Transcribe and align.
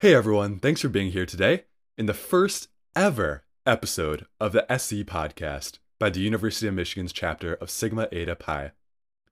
Hey 0.00 0.14
everyone, 0.14 0.60
thanks 0.60 0.80
for 0.80 0.88
being 0.88 1.10
here 1.10 1.26
today 1.26 1.64
in 1.96 2.06
the 2.06 2.14
first 2.14 2.68
ever 2.94 3.42
episode 3.66 4.26
of 4.38 4.52
the 4.52 4.64
SE 4.74 5.02
podcast 5.02 5.80
by 5.98 6.08
the 6.08 6.20
University 6.20 6.68
of 6.68 6.74
Michigan's 6.74 7.12
chapter 7.12 7.54
of 7.54 7.68
Sigma 7.68 8.06
Eta 8.12 8.36
Pi. 8.36 8.70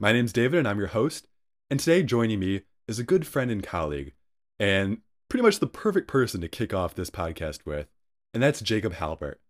My 0.01 0.11
name's 0.11 0.33
David 0.33 0.59
and 0.59 0.67
I'm 0.67 0.81
your 0.81 0.89
host, 0.89 1.29
and 1.71 1.79
today 1.79 2.03
joining 2.03 2.41
me 2.41 2.63
is 2.89 2.99
a 2.99 3.05
good 3.05 3.29
friend 3.29 3.49
and 3.49 3.63
colleague, 3.63 4.15
and 4.59 5.03
pretty 5.29 5.45
much 5.45 5.61
the 5.61 5.69
perfect 5.69 6.09
person 6.09 6.41
to 6.41 6.49
kick 6.49 6.75
off 6.75 6.97
this 6.97 7.11
podcast 7.11 7.65
with, 7.65 7.87
and 8.35 8.43
that's 8.43 8.61
Jacob 8.61 8.95
Halbert. 8.95 9.41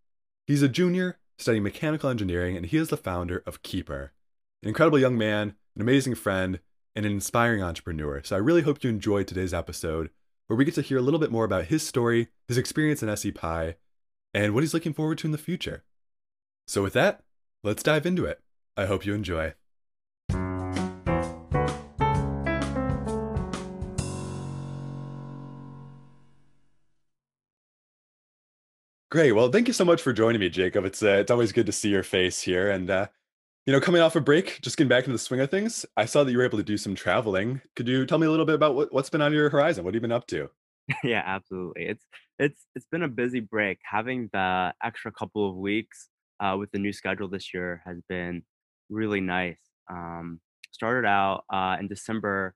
He's 0.46 0.60
a 0.60 0.68
junior 0.68 1.18
studying 1.38 1.62
mechanical 1.62 2.10
engineering, 2.10 2.58
and 2.58 2.66
he 2.66 2.76
is 2.76 2.90
the 2.90 2.98
founder 2.98 3.42
of 3.46 3.62
Keyper, 3.62 4.10
an 4.62 4.68
incredible 4.68 4.98
young 4.98 5.16
man, 5.16 5.54
an 5.76 5.80
amazing 5.80 6.14
friend, 6.14 6.60
and 6.94 7.06
an 7.06 7.12
inspiring 7.12 7.62
entrepreneur. 7.62 8.20
So 8.22 8.36
I 8.36 8.40
really 8.40 8.60
hope 8.60 8.84
you 8.84 8.90
enjoyed 8.90 9.26
today's 9.26 9.54
episode 9.54 10.10
where 10.46 10.56
we 10.56 10.64
get 10.64 10.74
to 10.74 10.82
hear 10.82 10.98
a 10.98 11.02
little 11.02 11.20
bit 11.20 11.30
more 11.30 11.44
about 11.44 11.66
his 11.66 11.86
story, 11.86 12.28
his 12.48 12.58
experience 12.58 13.02
in 13.02 13.08
SE 13.08 13.30
Pi, 13.32 13.76
and 14.32 14.54
what 14.54 14.62
he's 14.62 14.74
looking 14.74 14.92
forward 14.92 15.18
to 15.18 15.26
in 15.26 15.32
the 15.32 15.38
future. 15.38 15.84
So, 16.66 16.82
with 16.82 16.92
that, 16.94 17.22
let's 17.62 17.82
dive 17.82 18.06
into 18.06 18.24
it. 18.24 18.40
I 18.76 18.86
hope 18.86 19.06
you 19.06 19.14
enjoy. 19.14 19.54
Great. 29.10 29.32
Well, 29.32 29.50
thank 29.50 29.66
you 29.66 29.72
so 29.72 29.84
much 29.84 30.02
for 30.02 30.12
joining 30.12 30.40
me, 30.40 30.50
Jacob. 30.50 30.84
It's 30.84 31.02
uh, 31.02 31.18
it's 31.20 31.30
always 31.30 31.52
good 31.52 31.66
to 31.66 31.72
see 31.72 31.88
your 31.88 32.02
face 32.02 32.42
here, 32.42 32.68
and 32.68 32.90
uh, 32.90 33.06
you 33.66 33.72
know, 33.72 33.80
coming 33.80 34.00
off 34.00 34.14
a 34.14 34.20
break, 34.20 34.60
just 34.62 34.76
getting 34.76 34.88
back 34.88 35.04
into 35.04 35.12
the 35.12 35.18
swing 35.18 35.40
of 35.40 35.50
things, 35.50 35.84
I 35.96 36.04
saw 36.04 36.22
that 36.22 36.30
you 36.30 36.38
were 36.38 36.44
able 36.44 36.58
to 36.58 36.64
do 36.64 36.76
some 36.76 36.94
traveling. 36.94 37.60
Could 37.74 37.88
you 37.88 38.06
tell 38.06 38.18
me 38.18 38.26
a 38.26 38.30
little 38.30 38.46
bit 38.46 38.54
about 38.54 38.76
what, 38.76 38.92
what's 38.92 39.10
been 39.10 39.20
on 39.20 39.32
your 39.32 39.50
horizon? 39.50 39.84
What 39.84 39.92
have 39.92 39.96
you 39.96 40.00
been 40.00 40.12
up 40.12 40.26
to? 40.28 40.48
Yeah, 41.02 41.22
absolutely. 41.26 41.86
It's 41.86 42.04
it's 42.38 42.64
it's 42.76 42.86
been 42.92 43.02
a 43.02 43.08
busy 43.08 43.40
break. 43.40 43.78
Having 43.82 44.30
the 44.32 44.72
extra 44.84 45.10
couple 45.10 45.50
of 45.50 45.56
weeks 45.56 46.08
uh, 46.38 46.54
with 46.56 46.70
the 46.70 46.78
new 46.78 46.92
schedule 46.92 47.28
this 47.28 47.52
year 47.52 47.82
has 47.84 47.96
been 48.08 48.42
really 48.88 49.20
nice. 49.20 49.58
Um, 49.90 50.40
started 50.70 51.04
out 51.08 51.42
uh, 51.52 51.76
in 51.80 51.88
December. 51.88 52.54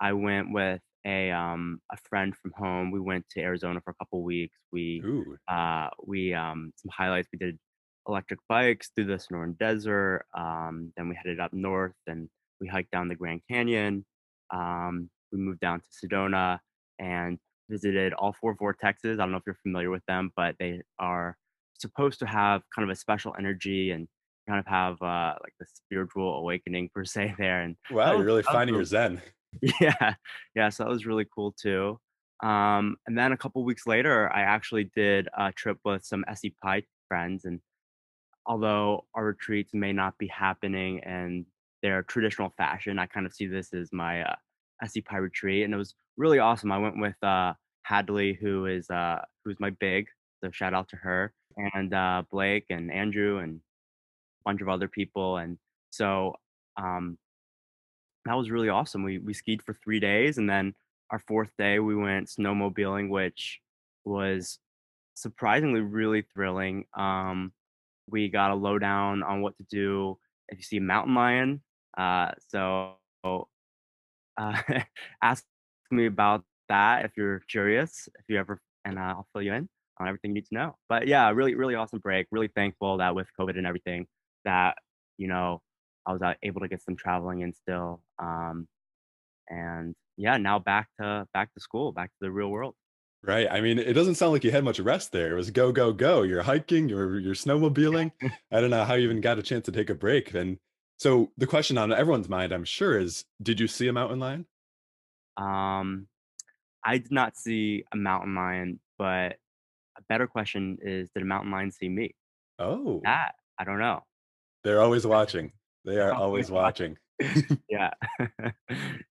I 0.00 0.12
went 0.12 0.52
with 0.52 0.80
a 1.06 1.30
um, 1.30 1.80
a 1.92 1.96
friend 2.08 2.34
from 2.36 2.52
home. 2.56 2.90
We 2.90 2.98
went 2.98 3.26
to 3.30 3.40
Arizona 3.40 3.80
for 3.80 3.90
a 3.90 3.94
couple 3.94 4.24
weeks. 4.24 4.58
We 4.72 5.00
Ooh, 5.04 5.36
uh, 5.46 5.90
we 6.04 6.34
um, 6.34 6.72
some 6.74 6.90
highlights. 6.92 7.28
We 7.32 7.38
did 7.38 7.60
electric 8.08 8.40
bikes 8.48 8.90
through 8.94 9.06
the 9.06 9.14
Sonoran 9.14 9.58
Desert. 9.58 10.24
Um, 10.36 10.92
then 10.96 11.08
we 11.08 11.14
headed 11.14 11.40
up 11.40 11.52
north 11.52 11.94
and 12.06 12.28
we 12.60 12.66
hiked 12.66 12.90
down 12.90 13.08
the 13.08 13.14
Grand 13.14 13.42
Canyon. 13.50 14.04
Um, 14.52 15.10
we 15.32 15.38
moved 15.38 15.60
down 15.60 15.80
to 15.80 16.08
Sedona 16.08 16.58
and 16.98 17.38
visited 17.68 18.12
all 18.14 18.34
four 18.40 18.56
vortexes. 18.56 19.14
I 19.14 19.16
don't 19.16 19.30
know 19.30 19.36
if 19.36 19.44
you're 19.46 19.58
familiar 19.62 19.90
with 19.90 20.04
them, 20.08 20.32
but 20.36 20.56
they 20.58 20.80
are 20.98 21.36
supposed 21.78 22.18
to 22.20 22.26
have 22.26 22.62
kind 22.74 22.88
of 22.88 22.92
a 22.92 22.98
special 22.98 23.34
energy 23.38 23.90
and 23.90 24.08
kind 24.48 24.58
of 24.58 24.66
have 24.66 25.00
uh, 25.02 25.34
like 25.42 25.52
the 25.60 25.66
spiritual 25.66 26.36
awakening 26.36 26.90
per 26.94 27.04
se 27.04 27.34
there. 27.38 27.62
And 27.62 27.76
wow, 27.90 28.06
that 28.06 28.16
you're 28.16 28.26
really 28.26 28.38
was 28.38 28.46
finding 28.46 28.74
your 28.74 28.84
zen. 28.84 29.20
yeah, 29.80 30.14
yeah. 30.54 30.68
So 30.70 30.84
that 30.84 30.90
was 30.90 31.06
really 31.06 31.26
cool 31.34 31.52
too. 31.52 31.98
Um, 32.42 32.96
and 33.06 33.18
then 33.18 33.32
a 33.32 33.36
couple 33.36 33.62
weeks 33.64 33.86
later, 33.86 34.32
I 34.32 34.42
actually 34.42 34.90
did 34.94 35.28
a 35.36 35.52
trip 35.52 35.78
with 35.84 36.04
some 36.04 36.24
SE 36.28 36.54
Pi 36.62 36.82
friends 37.08 37.44
and 37.44 37.60
although 38.48 39.04
our 39.14 39.26
retreats 39.26 39.74
may 39.74 39.92
not 39.92 40.16
be 40.18 40.26
happening 40.26 41.00
in 41.00 41.44
their 41.82 42.02
traditional 42.02 42.52
fashion, 42.56 42.98
I 42.98 43.06
kind 43.06 43.26
of 43.26 43.34
see 43.34 43.46
this 43.46 43.72
as 43.74 43.92
my 43.92 44.22
uh, 44.22 44.34
SE 44.82 45.00
Pi 45.02 45.18
retreat, 45.18 45.64
and 45.64 45.74
it 45.74 45.76
was 45.76 45.94
really 46.16 46.38
awesome. 46.38 46.72
I 46.72 46.78
went 46.78 46.98
with 46.98 47.22
uh, 47.22 47.52
Hadley, 47.82 48.32
who 48.40 48.66
is 48.66 48.90
uh, 48.90 49.20
who's 49.44 49.60
my 49.60 49.70
big, 49.70 50.08
so 50.42 50.50
shout 50.50 50.74
out 50.74 50.88
to 50.88 50.96
her, 50.96 51.32
and 51.74 51.92
uh, 51.92 52.22
Blake 52.30 52.66
and 52.70 52.90
Andrew 52.90 53.38
and 53.38 53.56
a 53.56 54.44
bunch 54.44 54.62
of 54.62 54.68
other 54.68 54.88
people, 54.88 55.36
and 55.36 55.58
so 55.90 56.34
um, 56.76 57.18
that 58.24 58.34
was 58.36 58.50
really 58.50 58.70
awesome. 58.70 59.04
We 59.04 59.18
we 59.18 59.34
skied 59.34 59.62
for 59.62 59.74
three 59.74 60.00
days, 60.00 60.38
and 60.38 60.48
then 60.48 60.74
our 61.10 61.18
fourth 61.18 61.50
day 61.58 61.78
we 61.78 61.94
went 61.94 62.28
snowmobiling, 62.28 63.10
which 63.10 63.60
was 64.04 64.58
surprisingly 65.14 65.80
really 65.80 66.22
thrilling. 66.34 66.86
Um, 66.96 67.52
we 68.10 68.28
got 68.28 68.50
a 68.50 68.54
lowdown 68.54 69.22
on 69.22 69.42
what 69.42 69.56
to 69.56 69.64
do 69.70 70.18
if 70.48 70.58
you 70.58 70.64
see 70.64 70.76
a 70.78 70.80
mountain 70.80 71.14
lion. 71.14 71.62
Uh, 71.96 72.30
so 72.48 72.94
uh, 74.36 74.62
ask 75.22 75.44
me 75.90 76.06
about 76.06 76.44
that 76.68 77.04
if 77.04 77.12
you're 77.16 77.40
curious, 77.50 78.08
if 78.18 78.24
you 78.28 78.38
ever, 78.38 78.60
and 78.84 78.98
uh, 78.98 79.02
I'll 79.02 79.26
fill 79.32 79.42
you 79.42 79.52
in 79.52 79.68
on 80.00 80.08
everything 80.08 80.30
you 80.30 80.36
need 80.36 80.46
to 80.46 80.54
know. 80.54 80.76
But 80.88 81.08
yeah, 81.08 81.28
really, 81.30 81.54
really 81.54 81.74
awesome 81.74 81.98
break. 81.98 82.26
Really 82.30 82.50
thankful 82.54 82.98
that 82.98 83.14
with 83.14 83.26
COVID 83.38 83.56
and 83.56 83.66
everything, 83.66 84.06
that 84.44 84.76
you 85.16 85.28
know, 85.28 85.60
I 86.06 86.12
was 86.12 86.22
uh, 86.22 86.34
able 86.42 86.60
to 86.60 86.68
get 86.68 86.82
some 86.82 86.96
traveling 86.96 87.40
in 87.40 87.52
still. 87.52 88.00
Um, 88.18 88.66
and 89.48 89.94
yeah, 90.16 90.36
now 90.36 90.58
back 90.58 90.88
to 91.00 91.26
back 91.34 91.52
to 91.54 91.60
school, 91.60 91.92
back 91.92 92.10
to 92.10 92.16
the 92.20 92.30
real 92.30 92.48
world. 92.48 92.74
Right. 93.24 93.48
I 93.50 93.60
mean, 93.60 93.78
it 93.78 93.94
doesn't 93.94 94.14
sound 94.14 94.32
like 94.32 94.44
you 94.44 94.50
had 94.52 94.62
much 94.64 94.78
rest 94.78 95.10
there. 95.12 95.32
It 95.32 95.34
was 95.34 95.50
go, 95.50 95.72
go, 95.72 95.92
go. 95.92 96.22
You're 96.22 96.42
hiking, 96.42 96.88
you're 96.88 97.18
you're 97.18 97.34
snowmobiling. 97.34 98.12
I 98.52 98.60
don't 98.60 98.70
know 98.70 98.84
how 98.84 98.94
you 98.94 99.04
even 99.04 99.20
got 99.20 99.38
a 99.38 99.42
chance 99.42 99.64
to 99.66 99.72
take 99.72 99.90
a 99.90 99.94
break. 99.94 100.34
And 100.34 100.58
so 100.98 101.30
the 101.36 101.46
question 101.46 101.78
on 101.78 101.92
everyone's 101.92 102.28
mind, 102.28 102.52
I'm 102.52 102.64
sure, 102.64 102.98
is 102.98 103.24
did 103.42 103.58
you 103.60 103.66
see 103.66 103.88
a 103.88 103.92
mountain 103.92 104.20
lion? 104.20 104.46
Um, 105.36 106.06
I 106.84 106.98
did 106.98 107.10
not 107.12 107.36
see 107.36 107.84
a 107.92 107.96
mountain 107.96 108.34
lion, 108.34 108.80
but 108.98 109.36
a 109.96 110.02
better 110.08 110.26
question 110.26 110.78
is, 110.80 111.10
did 111.10 111.22
a 111.22 111.26
mountain 111.26 111.50
lion 111.50 111.70
see 111.72 111.88
me? 111.88 112.14
Oh, 112.58 113.00
That 113.04 113.32
I 113.58 113.64
don't 113.64 113.78
know. 113.80 114.04
they're 114.64 114.80
always 114.80 115.06
watching. 115.16 115.52
They 115.84 115.98
are 115.98 116.12
always 116.12 116.50
watching. 116.50 116.96
Yeah. 117.68 117.90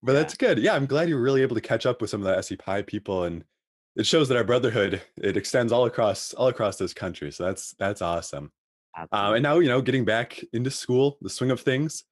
But 0.02 0.14
that's 0.14 0.36
good. 0.38 0.60
Yeah, 0.60 0.76
I'm 0.76 0.86
glad 0.86 1.10
you 1.10 1.16
were 1.16 1.22
really 1.22 1.42
able 1.42 1.56
to 1.56 1.62
catch 1.62 1.86
up 1.86 2.00
with 2.02 2.10
some 2.10 2.22
of 2.22 2.28
the 2.28 2.38
SE 2.38 2.56
Pi 2.56 2.82
people, 2.84 3.24
and 3.26 3.44
it 3.98 4.06
shows 4.06 4.28
that 4.30 4.38
our 4.38 4.44
brotherhood 4.44 5.02
it 5.18 5.36
extends 5.36 5.74
all 5.74 5.86
across 5.86 6.34
all 6.36 6.48
across 6.48 6.78
this 6.78 6.94
country. 6.94 7.32
So 7.32 7.46
that's 7.46 7.76
that's 7.80 8.02
awesome. 8.02 8.52
Um, 9.12 9.36
and 9.36 9.44
now 9.44 9.60
you 9.60 9.68
know, 9.68 9.82
getting 9.82 10.06
back 10.06 10.44
into 10.54 10.72
school, 10.72 11.18
the 11.22 11.30
swing 11.30 11.52
of 11.52 11.62
things, 11.62 12.04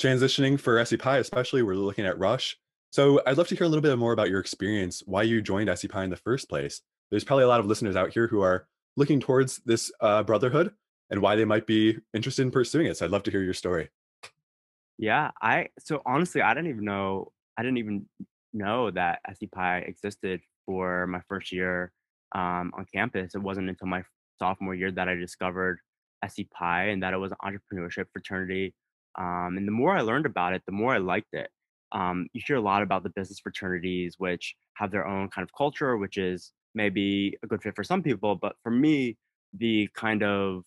transitioning 0.00 0.58
for 0.58 0.78
SE 0.78 0.96
Pi, 0.96 1.18
especially 1.18 1.62
we're 1.62 1.74
looking 1.74 2.06
at 2.06 2.18
Rush. 2.18 2.56
So 2.90 3.20
I'd 3.26 3.36
love 3.36 3.48
to 3.48 3.56
hear 3.56 3.66
a 3.66 3.68
little 3.68 3.82
bit 3.82 3.96
more 3.98 4.12
about 4.12 4.30
your 4.30 4.40
experience, 4.40 5.02
why 5.04 5.22
you 5.22 5.42
joined 5.42 5.68
SE 5.68 5.88
Pi 5.88 6.04
in 6.04 6.10
the 6.10 6.16
first 6.16 6.48
place. 6.48 6.80
There's 7.10 7.24
probably 7.24 7.44
a 7.44 7.48
lot 7.48 7.60
of 7.60 7.66
listeners 7.66 7.96
out 7.96 8.12
here 8.12 8.26
who 8.26 8.40
are 8.40 8.66
looking 8.96 9.20
towards 9.20 9.58
this 9.64 9.90
uh, 10.00 10.22
brotherhood 10.22 10.72
and 11.10 11.20
why 11.20 11.36
they 11.36 11.44
might 11.44 11.66
be 11.66 11.98
interested 12.14 12.42
in 12.42 12.50
pursuing 12.50 12.86
it. 12.86 12.96
So 12.96 13.04
I'd 13.04 13.10
love 13.10 13.24
to 13.24 13.30
hear 13.30 13.42
your 13.42 13.54
story. 13.54 13.90
Yeah, 14.96 15.32
I 15.42 15.68
so 15.78 16.00
honestly, 16.06 16.40
I 16.40 16.54
didn't 16.54 16.70
even 16.70 16.84
know 16.84 17.32
I 17.58 17.62
didn't 17.62 17.78
even 17.78 18.08
know 18.52 18.90
that 18.92 19.20
SE 19.28 19.46
Pi 19.48 19.78
existed 19.78 20.40
for 20.66 21.06
my 21.06 21.20
first 21.28 21.52
year 21.52 21.92
um, 22.34 22.72
on 22.76 22.86
campus. 22.92 23.34
It 23.34 23.42
wasn't 23.42 23.68
until 23.68 23.88
my 23.88 24.04
sophomore 24.38 24.74
year 24.74 24.90
that 24.92 25.08
I 25.08 25.14
discovered 25.14 25.78
SE 26.22 26.44
Pi 26.44 26.86
and 26.86 27.02
that 27.02 27.14
it 27.14 27.18
was 27.18 27.32
an 27.32 27.38
entrepreneurship 27.44 28.06
fraternity. 28.12 28.74
Um, 29.16 29.56
and 29.56 29.66
the 29.68 29.72
more 29.72 29.96
I 29.96 30.00
learned 30.00 30.26
about 30.26 30.54
it, 30.54 30.62
the 30.66 30.72
more 30.72 30.94
I 30.94 30.98
liked 30.98 31.32
it. 31.34 31.50
Um, 31.92 32.26
you 32.32 32.42
hear 32.44 32.56
a 32.56 32.60
lot 32.60 32.82
about 32.82 33.04
the 33.04 33.10
business 33.10 33.38
fraternities, 33.38 34.16
which 34.18 34.56
have 34.76 34.90
their 34.90 35.06
own 35.06 35.30
kind 35.30 35.44
of 35.44 35.52
culture, 35.56 35.96
which 35.96 36.16
is 36.16 36.52
maybe 36.74 37.36
a 37.44 37.46
good 37.46 37.62
fit 37.62 37.76
for 37.76 37.84
some 37.84 38.02
people, 38.02 38.34
but 38.34 38.56
for 38.64 38.70
me, 38.72 39.16
the 39.52 39.88
kind 39.94 40.24
of 40.24 40.64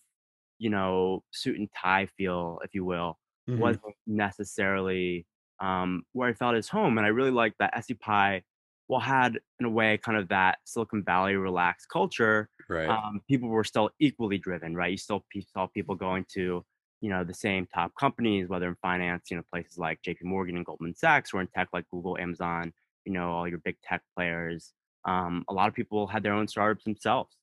you 0.58 0.70
know 0.70 1.22
suit 1.32 1.58
and 1.58 1.68
tie 1.76 2.06
feel, 2.06 2.60
if 2.64 2.74
you 2.74 2.84
will 2.84 3.18
hmm 3.46 3.76
wasn't 3.76 3.94
necessarily, 4.06 5.26
um, 5.60 6.04
where 6.12 6.28
I 6.28 6.32
felt 6.34 6.54
as 6.56 6.68
home, 6.68 6.96
and 6.98 7.06
I 7.06 7.10
really 7.10 7.32
liked 7.32 7.56
that 7.58 7.76
SE 7.76 7.94
Pi, 7.94 8.42
while 8.88 9.00
had, 9.00 9.40
in 9.60 9.66
a 9.66 9.70
way, 9.70 9.98
kind 9.98 10.18
of 10.18 10.28
that 10.28 10.58
Silicon 10.64 11.04
Valley 11.04 11.36
relaxed 11.36 11.88
culture, 11.90 12.50
Right. 12.68 12.98
um, 13.04 13.22
people 13.28 13.48
were 13.48 13.64
still 13.64 13.90
equally 14.00 14.38
driven, 14.38 14.74
right? 14.74 14.90
You 14.90 14.96
still 14.98 15.24
saw 15.54 15.66
people 15.68 15.94
going 15.94 16.26
to, 16.34 16.64
you 17.00 17.10
know, 17.10 17.24
the 17.24 17.34
same 17.34 17.66
top 17.66 17.92
companies, 17.98 18.48
whether 18.48 18.68
in 18.68 18.76
finance, 18.82 19.30
you 19.30 19.36
know, 19.36 19.44
places 19.52 19.78
like 19.78 20.02
JP 20.02 20.24
Morgan 20.24 20.56
and 20.56 20.66
Goldman 20.66 20.94
Sachs, 20.94 21.32
or 21.34 21.40
in 21.40 21.48
tech 21.48 21.68
like 21.72 21.86
Google, 21.90 22.18
Amazon, 22.18 22.72
you 23.04 23.12
know, 23.12 23.30
all 23.32 23.48
your 23.48 23.58
big 23.58 23.76
tech 23.82 24.02
players. 24.16 24.74
Um, 25.04 25.44
a 25.48 25.54
lot 25.54 25.68
of 25.68 25.74
people 25.74 26.06
had 26.08 26.22
their 26.22 26.32
own 26.34 26.48
startups 26.48 26.84
themselves. 26.84 27.36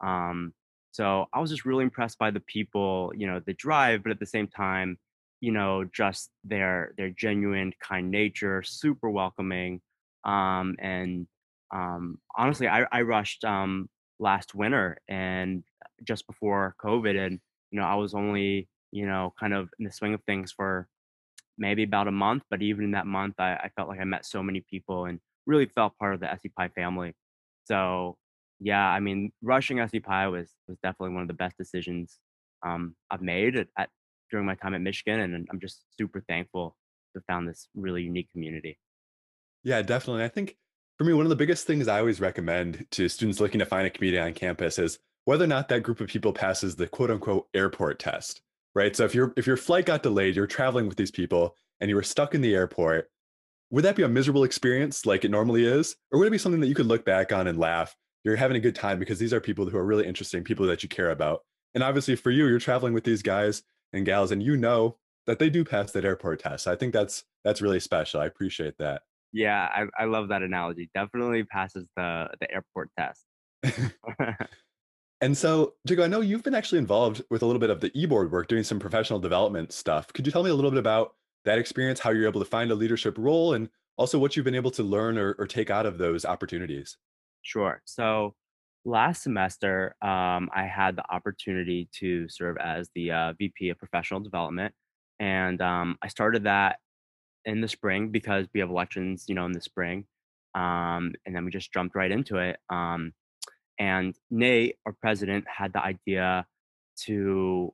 Um, 0.00 0.54
so 0.92 1.26
I 1.32 1.40
was 1.40 1.50
just 1.50 1.64
really 1.64 1.84
impressed 1.84 2.18
by 2.18 2.30
the 2.30 2.40
people, 2.40 3.12
you 3.16 3.26
know, 3.26 3.40
the 3.40 3.54
drive, 3.54 4.02
but 4.02 4.12
at 4.12 4.20
the 4.20 4.26
same 4.26 4.48
time, 4.48 4.98
you 5.40 5.50
know, 5.52 5.84
just 5.84 6.30
their 6.44 6.94
their 6.96 7.10
genuine 7.10 7.72
kind 7.80 8.10
nature, 8.10 8.62
super 8.62 9.10
welcoming. 9.10 9.80
Um, 10.24 10.76
and 10.78 11.26
um, 11.72 12.18
honestly, 12.36 12.68
I, 12.68 12.86
I 12.92 13.02
rushed 13.02 13.44
um, 13.44 13.88
last 14.18 14.54
winter 14.54 14.98
and 15.08 15.64
just 16.04 16.26
before 16.26 16.74
COVID, 16.82 17.18
and 17.18 17.40
you 17.70 17.80
know, 17.80 17.86
I 17.86 17.94
was 17.94 18.14
only 18.14 18.68
you 18.90 19.06
know 19.06 19.32
kind 19.38 19.54
of 19.54 19.68
in 19.78 19.84
the 19.86 19.92
swing 19.92 20.14
of 20.14 20.22
things 20.24 20.52
for 20.52 20.88
maybe 21.58 21.82
about 21.82 22.08
a 22.08 22.12
month, 22.12 22.42
but 22.50 22.62
even 22.62 22.84
in 22.84 22.90
that 22.92 23.06
month, 23.06 23.34
I, 23.38 23.52
I 23.54 23.70
felt 23.76 23.88
like 23.88 24.00
I 24.00 24.04
met 24.04 24.26
so 24.26 24.42
many 24.42 24.64
people 24.68 25.06
and 25.06 25.20
really 25.46 25.66
felt 25.66 25.98
part 25.98 26.14
of 26.14 26.20
the 26.20 26.30
SE 26.32 26.48
Pi 26.48 26.68
family. 26.68 27.14
So 27.64 28.16
yeah, 28.60 28.86
I 28.86 29.00
mean, 29.00 29.32
rushing 29.42 29.80
SE 29.80 30.00
Pi 30.00 30.28
was 30.28 30.50
was 30.68 30.78
definitely 30.82 31.14
one 31.14 31.22
of 31.22 31.28
the 31.28 31.34
best 31.34 31.56
decisions 31.56 32.18
um, 32.64 32.94
I've 33.10 33.22
made 33.22 33.56
at, 33.56 33.68
at 33.76 33.88
during 34.30 34.46
my 34.46 34.54
time 34.54 34.74
at 34.74 34.80
Michigan, 34.80 35.20
and 35.20 35.48
I'm 35.50 35.60
just 35.60 35.84
super 35.98 36.22
thankful 36.28 36.76
to 37.14 37.22
found 37.22 37.48
this 37.48 37.68
really 37.74 38.02
unique 38.02 38.30
community. 38.32 38.78
Yeah, 39.64 39.82
definitely. 39.82 40.24
I 40.24 40.28
think 40.28 40.56
for 40.98 41.04
me, 41.04 41.12
one 41.12 41.26
of 41.26 41.30
the 41.30 41.36
biggest 41.36 41.66
things 41.66 41.88
I 41.88 41.98
always 41.98 42.20
recommend 42.20 42.86
to 42.92 43.08
students 43.08 43.40
looking 43.40 43.60
to 43.60 43.66
find 43.66 43.86
a 43.86 43.90
community 43.90 44.20
on 44.20 44.34
campus 44.34 44.78
is 44.78 44.98
whether 45.24 45.44
or 45.44 45.48
not 45.48 45.68
that 45.68 45.82
group 45.82 46.00
of 46.00 46.08
people 46.08 46.32
passes 46.32 46.76
the 46.76 46.88
quote 46.88 47.10
unquote 47.10 47.48
airport 47.54 47.98
test, 47.98 48.42
right? 48.74 48.94
So 48.94 49.04
if 49.04 49.14
your 49.14 49.32
if 49.36 49.46
your 49.46 49.56
flight 49.56 49.86
got 49.86 50.02
delayed, 50.02 50.36
you're 50.36 50.46
traveling 50.46 50.88
with 50.88 50.96
these 50.96 51.10
people 51.10 51.56
and 51.80 51.88
you 51.88 51.96
were 51.96 52.02
stuck 52.02 52.34
in 52.34 52.40
the 52.40 52.54
airport, 52.54 53.10
would 53.70 53.84
that 53.84 53.96
be 53.96 54.02
a 54.02 54.08
miserable 54.08 54.44
experience 54.44 55.06
like 55.06 55.24
it 55.24 55.30
normally 55.30 55.64
is? 55.64 55.96
Or 56.10 56.18
would 56.18 56.28
it 56.28 56.32
be 56.32 56.38
something 56.38 56.60
that 56.60 56.68
you 56.68 56.74
could 56.74 56.86
look 56.86 57.04
back 57.04 57.32
on 57.32 57.46
and 57.46 57.58
laugh? 57.58 57.96
You're 58.24 58.36
having 58.36 58.56
a 58.56 58.60
good 58.60 58.76
time 58.76 58.98
because 58.98 59.18
these 59.18 59.32
are 59.32 59.40
people 59.40 59.68
who 59.68 59.78
are 59.78 59.84
really 59.84 60.06
interesting, 60.06 60.44
people 60.44 60.66
that 60.66 60.82
you 60.82 60.88
care 60.88 61.10
about. 61.10 61.40
And 61.74 61.82
obviously 61.82 62.14
for 62.16 62.30
you, 62.30 62.46
you're 62.46 62.58
traveling 62.58 62.92
with 62.92 63.04
these 63.04 63.22
guys 63.22 63.62
and 63.92 64.06
gals 64.06 64.30
and 64.30 64.42
you 64.42 64.56
know 64.56 64.98
that 65.26 65.38
they 65.38 65.50
do 65.50 65.64
pass 65.64 65.92
that 65.92 66.04
airport 66.04 66.40
test. 66.40 66.66
I 66.66 66.76
think 66.76 66.92
that's 66.92 67.24
that's 67.44 67.62
really 67.62 67.80
special. 67.80 68.20
I 68.20 68.26
appreciate 68.26 68.78
that. 68.78 69.02
Yeah, 69.32 69.68
I, 69.74 70.02
I 70.02 70.04
love 70.04 70.28
that 70.28 70.42
analogy. 70.42 70.90
Definitely 70.94 71.44
passes 71.44 71.88
the 71.96 72.28
the 72.40 72.52
airport 72.52 72.90
test. 72.98 73.24
and 75.20 75.36
so, 75.36 75.74
Jacob, 75.86 76.04
I 76.04 76.08
know 76.08 76.20
you've 76.20 76.42
been 76.42 76.54
actually 76.54 76.78
involved 76.78 77.22
with 77.30 77.42
a 77.42 77.46
little 77.46 77.60
bit 77.60 77.70
of 77.70 77.80
the 77.80 77.90
e-board 77.94 78.30
work, 78.30 78.48
doing 78.48 78.64
some 78.64 78.78
professional 78.78 79.18
development 79.18 79.72
stuff. 79.72 80.12
Could 80.12 80.26
you 80.26 80.32
tell 80.32 80.42
me 80.42 80.50
a 80.50 80.54
little 80.54 80.70
bit 80.70 80.78
about 80.78 81.14
that 81.44 81.58
experience, 81.58 81.98
how 82.00 82.10
you're 82.10 82.28
able 82.28 82.40
to 82.40 82.46
find 82.46 82.70
a 82.70 82.74
leadership 82.74 83.16
role, 83.18 83.54
and 83.54 83.68
also 83.96 84.18
what 84.18 84.36
you've 84.36 84.44
been 84.44 84.54
able 84.54 84.70
to 84.72 84.82
learn 84.82 85.16
or, 85.16 85.32
or 85.38 85.46
take 85.46 85.70
out 85.70 85.86
of 85.86 85.98
those 85.98 86.24
opportunities? 86.24 86.98
Sure. 87.42 87.80
So 87.84 88.34
last 88.84 89.22
semester, 89.22 89.96
um, 90.02 90.50
I 90.54 90.64
had 90.64 90.96
the 90.96 91.04
opportunity 91.10 91.88
to 92.00 92.28
serve 92.28 92.56
as 92.58 92.90
the 92.94 93.10
uh, 93.10 93.32
VP 93.38 93.70
of 93.70 93.78
Professional 93.78 94.20
Development, 94.20 94.74
and 95.18 95.60
um, 95.62 95.96
I 96.02 96.08
started 96.08 96.44
that 96.44 96.78
in 97.44 97.60
the 97.60 97.68
spring 97.68 98.08
because 98.08 98.46
we 98.52 98.60
have 98.60 98.70
elections, 98.70 99.24
you 99.28 99.34
know, 99.34 99.46
in 99.46 99.52
the 99.52 99.60
spring. 99.60 100.04
Um, 100.54 101.14
and 101.24 101.34
then 101.34 101.44
we 101.44 101.50
just 101.50 101.72
jumped 101.72 101.94
right 101.94 102.10
into 102.10 102.36
it. 102.36 102.58
Um, 102.70 103.12
and 103.78 104.14
Nate, 104.30 104.76
our 104.86 104.92
president, 104.92 105.44
had 105.48 105.72
the 105.72 105.82
idea 105.82 106.46
to 107.04 107.72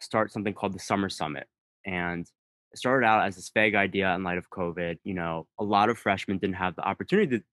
start 0.00 0.32
something 0.32 0.54
called 0.54 0.74
the 0.74 0.78
Summer 0.78 1.08
Summit. 1.08 1.46
And 1.86 2.26
it 2.72 2.78
started 2.78 3.06
out 3.06 3.26
as 3.26 3.36
this 3.36 3.50
vague 3.52 3.74
idea 3.74 4.14
in 4.14 4.22
light 4.22 4.38
of 4.38 4.50
COVID. 4.50 4.98
You 5.02 5.14
know, 5.14 5.46
a 5.58 5.64
lot 5.64 5.88
of 5.88 5.98
freshmen 5.98 6.38
didn't 6.38 6.56
have 6.56 6.76
the 6.76 6.82
opportunity 6.82 7.38
to, 7.38 7.44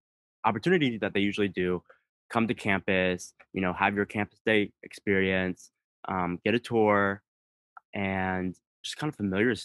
opportunity 0.46 0.98
that 0.98 1.14
they 1.14 1.20
usually 1.22 1.48
do 1.48 1.82
come 2.30 2.48
to 2.48 2.54
campus, 2.54 3.34
you 3.54 3.62
know, 3.62 3.74
have 3.74 3.96
your 3.96 4.06
campus 4.06 4.40
day 4.46 4.72
experience, 4.84 5.72
um, 6.08 6.40
get 6.44 6.54
a 6.54 6.60
tour, 6.60 7.22
and 7.94 8.56
just 8.84 8.98
kind 8.98 9.10
of 9.10 9.16
familiar 9.16 9.56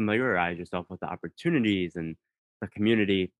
familiarize 0.00 0.58
yourself 0.58 0.86
with 0.88 1.00
the 1.00 1.06
opportunities 1.06 1.96
and 1.96 2.16
the 2.62 2.68
community. 2.68 3.32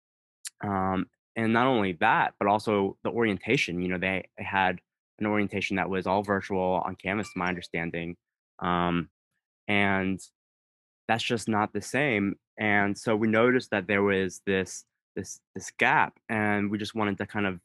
Um, 0.63 1.07
and 1.37 1.53
not 1.55 1.67
only 1.67 1.93
that, 2.01 2.35
but 2.39 2.49
also 2.49 2.99
the 3.03 3.11
orientation. 3.11 3.81
You 3.81 3.89
know, 3.89 3.99
they, 3.99 4.29
had 4.37 4.79
an 5.19 5.27
orientation 5.27 5.77
that 5.77 5.89
was 5.89 6.07
all 6.07 6.23
virtual 6.23 6.83
on 6.85 6.97
Canvas, 6.97 7.33
to 7.33 7.39
my 7.39 7.49
understanding. 7.49 8.17
Um, 8.59 9.09
and 9.69 10.21
that's 11.09 11.25
just 11.25 11.49
not 11.49 11.73
the 11.73 11.81
same. 11.81 12.37
And 12.59 12.97
so 12.97 13.17
we 13.17 13.29
noticed 13.29 13.71
that 13.71 13.87
there 13.87 14.03
was 14.03 14.43
this 14.47 14.85
this 15.17 15.41
this 15.55 15.71
gap, 15.79 16.13
and 16.29 16.71
we 16.71 16.79
just 16.79 16.95
wanted 16.95 17.19
to 17.19 17.27
kind 17.27 17.47
of 17.47 17.59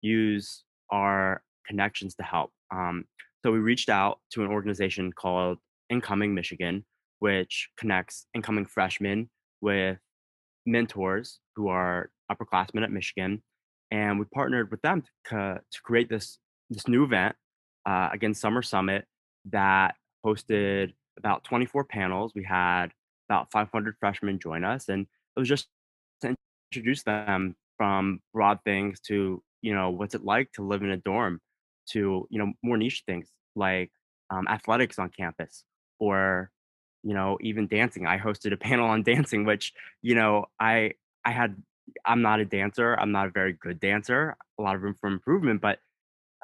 use 0.00 0.64
our 0.90 1.42
connections 1.66 2.14
to 2.16 2.22
help. 2.22 2.50
Um, 2.70 3.04
so 3.44 3.52
we 3.52 3.58
reached 3.58 3.88
out 3.88 4.20
to 4.32 4.42
an 4.42 4.50
organization 4.50 5.12
called 5.12 5.58
Incoming 5.90 6.34
Michigan, 6.34 6.84
which 7.18 7.68
connects 7.76 8.26
incoming 8.34 8.66
freshmen 8.66 9.28
with 9.60 9.98
mentors 10.66 11.40
who 11.56 11.68
are 11.68 12.10
upperclassmen 12.30 12.82
at 12.82 12.92
Michigan. 12.92 13.42
And 13.90 14.18
we 14.18 14.26
partnered 14.26 14.70
with 14.70 14.82
them 14.82 15.02
to, 15.26 15.60
to 15.70 15.82
create 15.82 16.08
this, 16.08 16.38
this 16.70 16.86
new 16.86 17.04
event, 17.04 17.34
uh, 17.86 18.10
again, 18.12 18.34
Summer 18.34 18.62
Summit, 18.62 19.06
that 19.46 19.94
hosted 20.24 20.92
about 21.16 21.44
24 21.44 21.84
panels. 21.84 22.32
We 22.34 22.44
had 22.44 22.88
about 23.28 23.50
500 23.50 23.96
freshmen 23.98 24.38
join 24.38 24.64
us, 24.64 24.88
and 24.88 25.06
it 25.36 25.40
was 25.40 25.48
just 25.48 25.68
to 26.20 26.34
introduce 26.70 27.02
them 27.02 27.56
from 27.76 28.20
broad 28.34 28.58
things 28.64 29.00
to, 29.00 29.42
you 29.62 29.74
know, 29.74 29.90
what's 29.90 30.14
it 30.14 30.24
like 30.24 30.52
to 30.52 30.62
live 30.62 30.82
in 30.82 30.90
a 30.90 30.96
dorm 30.98 31.40
to, 31.90 32.26
you 32.30 32.38
know, 32.38 32.52
more 32.62 32.76
niche 32.76 33.04
things 33.06 33.30
like 33.56 33.90
um, 34.30 34.46
athletics 34.48 34.98
on 34.98 35.10
campus 35.16 35.64
or 35.98 36.50
you 37.08 37.14
know, 37.14 37.38
even 37.40 37.66
dancing. 37.66 38.06
I 38.06 38.18
hosted 38.18 38.52
a 38.52 38.56
panel 38.68 38.86
on 38.86 39.02
dancing, 39.02 39.46
which, 39.46 39.72
you 40.02 40.14
know, 40.14 40.44
I 40.60 40.92
I 41.24 41.30
had 41.30 41.56
I'm 42.04 42.20
not 42.20 42.40
a 42.40 42.44
dancer. 42.44 42.94
I'm 43.00 43.12
not 43.12 43.28
a 43.28 43.30
very 43.30 43.54
good 43.54 43.80
dancer. 43.80 44.36
A 44.58 44.62
lot 44.62 44.76
of 44.76 44.82
room 44.82 44.94
for 45.00 45.08
improvement. 45.08 45.62
But 45.62 45.78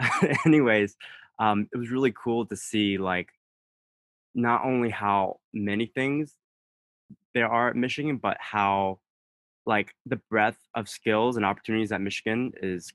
anyways, 0.47 0.97
um, 1.39 1.69
it 1.71 1.77
was 1.77 1.91
really 1.91 2.13
cool 2.13 2.47
to 2.47 2.57
see 2.57 2.97
like 2.97 3.29
not 4.35 4.65
only 4.65 4.89
how 4.89 5.41
many 5.53 5.85
things 5.85 6.33
there 7.35 7.49
are 7.49 7.69
at 7.69 7.77
Michigan, 7.77 8.17
but 8.17 8.39
how 8.41 9.01
like 9.67 9.95
the 10.07 10.17
breadth 10.31 10.67
of 10.75 10.89
skills 10.89 11.37
and 11.37 11.45
opportunities 11.45 11.93
at 11.93 12.01
Michigan 12.01 12.55
is 12.63 12.91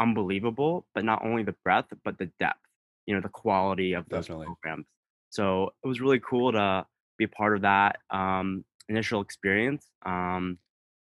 unbelievable. 0.00 0.84
But 0.96 1.04
not 1.04 1.24
only 1.24 1.44
the 1.44 1.54
breadth, 1.62 1.92
but 2.04 2.18
the 2.18 2.26
depth. 2.40 2.58
You 3.06 3.14
know, 3.14 3.20
the 3.20 3.28
quality 3.28 3.92
of 3.92 4.08
those 4.08 4.24
Definitely. 4.26 4.46
programs. 4.46 4.86
So 5.30 5.74
it 5.84 5.86
was 5.86 6.00
really 6.00 6.20
cool 6.20 6.50
to 6.52 6.86
be 7.18 7.24
a 7.24 7.28
part 7.28 7.56
of 7.56 7.62
that 7.62 7.96
um, 8.10 8.64
initial 8.88 9.20
experience. 9.20 9.86
Um, 10.04 10.58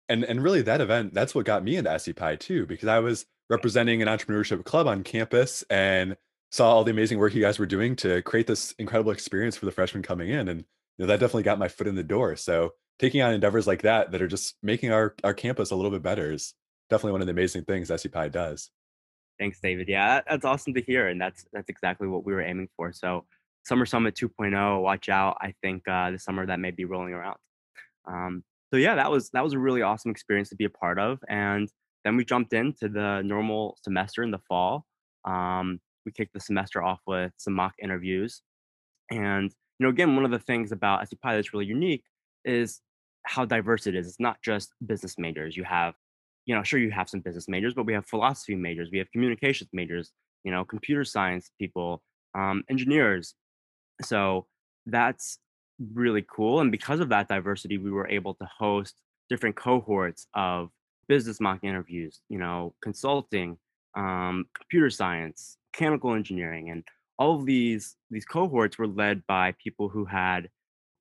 and 0.08 0.24
and 0.24 0.42
really 0.42 0.62
that 0.62 0.80
event 0.80 1.14
that's 1.14 1.34
what 1.34 1.44
got 1.44 1.62
me 1.62 1.76
into 1.76 1.90
SE 1.92 2.12
Pi 2.12 2.36
too 2.36 2.66
because 2.66 2.88
I 2.88 2.98
was 2.98 3.26
representing 3.48 4.02
an 4.02 4.08
entrepreneurship 4.08 4.64
club 4.64 4.88
on 4.88 5.04
campus 5.04 5.62
and 5.70 6.16
saw 6.50 6.72
all 6.72 6.84
the 6.84 6.90
amazing 6.90 7.18
work 7.18 7.32
you 7.32 7.40
guys 7.40 7.60
were 7.60 7.66
doing 7.66 7.94
to 7.96 8.20
create 8.22 8.48
this 8.48 8.72
incredible 8.78 9.12
experience 9.12 9.56
for 9.56 9.66
the 9.66 9.72
freshmen 9.72 10.02
coming 10.02 10.30
in 10.30 10.48
and 10.48 10.60
you 10.60 11.04
know, 11.04 11.06
that 11.06 11.20
definitely 11.20 11.44
got 11.44 11.60
my 11.60 11.68
foot 11.68 11.86
in 11.86 11.94
the 11.94 12.02
door 12.02 12.34
so 12.34 12.72
taking 13.00 13.22
on 13.22 13.32
endeavors 13.32 13.66
like 13.66 13.82
that 13.82 14.12
that 14.12 14.20
are 14.20 14.28
just 14.28 14.56
making 14.62 14.92
our 14.92 15.14
our 15.24 15.34
campus 15.34 15.70
a 15.70 15.76
little 15.76 15.90
bit 15.90 16.02
better 16.02 16.32
is 16.32 16.54
definitely 16.90 17.12
one 17.12 17.22
of 17.22 17.26
the 17.26 17.32
amazing 17.32 17.64
things 17.64 17.90
SE 17.90 18.08
Pi 18.08 18.28
does. 18.28 18.70
Thanks, 19.38 19.58
David. 19.58 19.88
Yeah, 19.88 20.20
that's 20.28 20.44
awesome 20.44 20.74
to 20.74 20.82
hear, 20.82 21.08
and 21.08 21.18
that's 21.18 21.46
that's 21.52 21.70
exactly 21.70 22.06
what 22.08 22.26
we 22.26 22.34
were 22.34 22.42
aiming 22.42 22.68
for. 22.76 22.92
So 22.92 23.24
Summer 23.64 23.86
Summit 23.86 24.14
2.0. 24.14 24.82
Watch 24.82 25.08
out! 25.08 25.36
I 25.40 25.54
think 25.62 25.86
uh, 25.88 26.16
summer 26.18 26.46
that 26.46 26.60
may 26.60 26.70
be 26.70 26.84
rolling 26.84 27.12
around. 27.12 27.36
Um, 28.06 28.44
so 28.72 28.78
yeah, 28.78 28.94
that 28.94 29.10
was 29.10 29.30
that 29.30 29.44
was 29.44 29.52
a 29.52 29.58
really 29.58 29.82
awesome 29.82 30.10
experience 30.10 30.48
to 30.50 30.56
be 30.56 30.64
a 30.64 30.70
part 30.70 30.98
of. 30.98 31.18
And 31.28 31.68
then 32.04 32.16
we 32.16 32.24
jumped 32.24 32.52
into 32.52 32.88
the 32.88 33.22
normal 33.22 33.76
semester 33.82 34.22
in 34.22 34.30
the 34.30 34.40
fall. 34.48 34.86
Um, 35.24 35.80
we 36.06 36.12
kicked 36.12 36.32
the 36.32 36.40
semester 36.40 36.82
off 36.82 37.00
with 37.06 37.32
some 37.36 37.54
mock 37.54 37.74
interviews, 37.82 38.42
and 39.10 39.50
you 39.78 39.86
know, 39.86 39.90
again, 39.90 40.14
one 40.14 40.24
of 40.24 40.30
the 40.30 40.38
things 40.38 40.72
about 40.72 41.02
SE 41.02 41.16
Pi 41.16 41.34
that's 41.34 41.52
really 41.52 41.66
unique 41.66 42.04
is 42.44 42.80
how 43.24 43.44
diverse 43.44 43.86
it 43.86 43.94
is. 43.94 44.06
It's 44.06 44.20
not 44.20 44.40
just 44.42 44.72
business 44.86 45.16
majors. 45.18 45.56
You 45.56 45.64
have, 45.64 45.94
you 46.46 46.54
know, 46.54 46.62
sure 46.62 46.78
you 46.78 46.90
have 46.90 47.08
some 47.08 47.20
business 47.20 47.48
majors, 47.48 47.74
but 47.74 47.86
we 47.86 47.92
have 47.92 48.06
philosophy 48.06 48.54
majors, 48.54 48.90
we 48.92 48.98
have 48.98 49.10
communications 49.10 49.70
majors, 49.72 50.12
you 50.44 50.52
know, 50.52 50.64
computer 50.64 51.04
science 51.04 51.50
people, 51.58 52.02
um, 52.34 52.62
engineers, 52.70 53.34
so 54.04 54.46
that's 54.86 55.38
really 55.94 56.24
cool. 56.34 56.60
And 56.60 56.70
because 56.70 57.00
of 57.00 57.08
that 57.10 57.28
diversity, 57.28 57.78
we 57.78 57.90
were 57.90 58.08
able 58.08 58.34
to 58.34 58.44
host 58.58 59.00
different 59.28 59.56
cohorts 59.56 60.26
of 60.34 60.70
business 61.08 61.40
mock 61.40 61.64
interviews, 61.64 62.20
you 62.28 62.38
know, 62.38 62.74
consulting, 62.82 63.56
um, 63.96 64.46
computer 64.56 64.90
science, 64.90 65.56
mechanical 65.72 66.14
engineering, 66.14 66.70
and 66.70 66.84
all 67.18 67.36
of 67.38 67.46
these 67.46 67.96
these 68.10 68.24
cohorts 68.24 68.78
were 68.78 68.86
led 68.86 69.26
by 69.26 69.52
people 69.62 69.88
who 69.88 70.04
had 70.04 70.48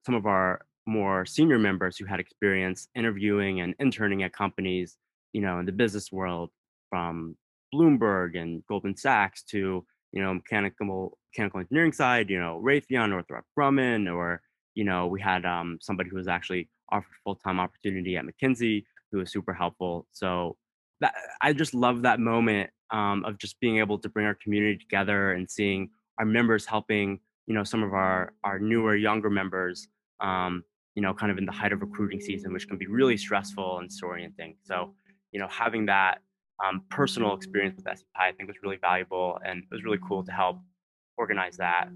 some 0.06 0.16
of 0.16 0.26
our 0.26 0.66
more 0.86 1.26
senior 1.26 1.60
members 1.60 1.98
who 1.98 2.06
had 2.06 2.20
experience 2.20 2.88
interviewing 2.96 3.62
and 3.62 3.76
interning 3.80 4.24
at 4.24 4.34
companies, 4.34 4.98
you 5.34 5.42
know, 5.42 5.60
in 5.60 5.66
the 5.66 5.72
business 5.72 6.12
world, 6.12 6.50
from 6.90 7.36
Bloomberg 7.74 8.38
and 8.38 8.66
Goldman 8.68 8.98
Sachs 8.98 9.44
to 9.44 9.86
you 10.12 10.22
know, 10.22 10.34
mechanical 10.34 11.18
mechanical 11.32 11.60
engineering 11.60 11.94
side, 11.94 12.30
you 12.30 12.40
know, 12.40 12.62
Raytheon, 12.64 13.10
Northrop 13.10 13.46
Grumman, 13.58 14.14
or 14.14 14.42
you 14.76 14.84
know, 14.84 15.08
we 15.08 15.20
had 15.20 15.46
um, 15.46 15.78
somebody 15.82 16.10
who 16.10 16.16
was 16.16 16.28
actually 16.28 16.70
offered 16.92 17.16
full 17.24 17.36
time 17.36 17.60
opportunity 17.60 18.16
at 18.16 18.26
McKinsey, 18.26 18.84
who 19.12 19.20
was 19.20 19.32
super 19.32 19.54
helpful. 19.54 20.08
So 20.12 20.58
that 21.02 21.14
I 21.42 21.54
just 21.54 21.74
love 21.74 22.04
that 22.04 22.20
moment 22.20 22.70
um, 22.92 23.24
of 23.26 23.38
just 23.38 23.60
being 23.60 23.80
able 23.80 24.00
to 24.00 24.10
bring 24.10 24.26
our 24.26 24.38
community 24.42 24.78
together 24.78 25.34
and 25.34 25.50
seeing 25.50 25.90
our 26.18 26.26
members 26.26 26.66
helping, 26.66 27.20
you 27.48 27.54
know, 27.54 27.64
some 27.64 27.84
of 27.84 27.94
our 27.94 28.34
our 28.44 28.60
newer, 28.60 28.96
younger 28.96 29.30
members, 29.30 29.88
um, 30.22 30.64
you 30.96 31.02
know, 31.02 31.14
kind 31.14 31.32
of 31.32 31.38
in 31.38 31.46
the 31.46 31.52
height 31.52 31.74
of 31.74 31.82
recruiting 31.82 32.22
season, 32.22 32.54
which 32.54 32.68
can 32.68 32.78
be 32.78 32.88
really 32.88 33.18
stressful 33.18 33.80
and 33.80 33.90
disorienting. 33.90 34.56
So, 34.64 34.94
you 35.32 35.40
know, 35.40 35.48
having 35.50 35.86
that 35.88 36.20
um, 36.64 36.84
personal 36.90 37.34
experience 37.36 37.76
with 37.78 37.88
SE 37.88 38.04
Pi, 38.16 38.30
I 38.30 38.32
think 38.34 38.48
was 38.48 38.58
really 38.64 38.78
valuable, 38.78 39.40
and 39.46 39.60
it 39.60 39.70
was 39.72 39.84
really 39.84 40.00
cool 40.08 40.24
to 40.24 40.32
help 40.32 40.60
organize 41.20 41.58
that. 41.58 41.90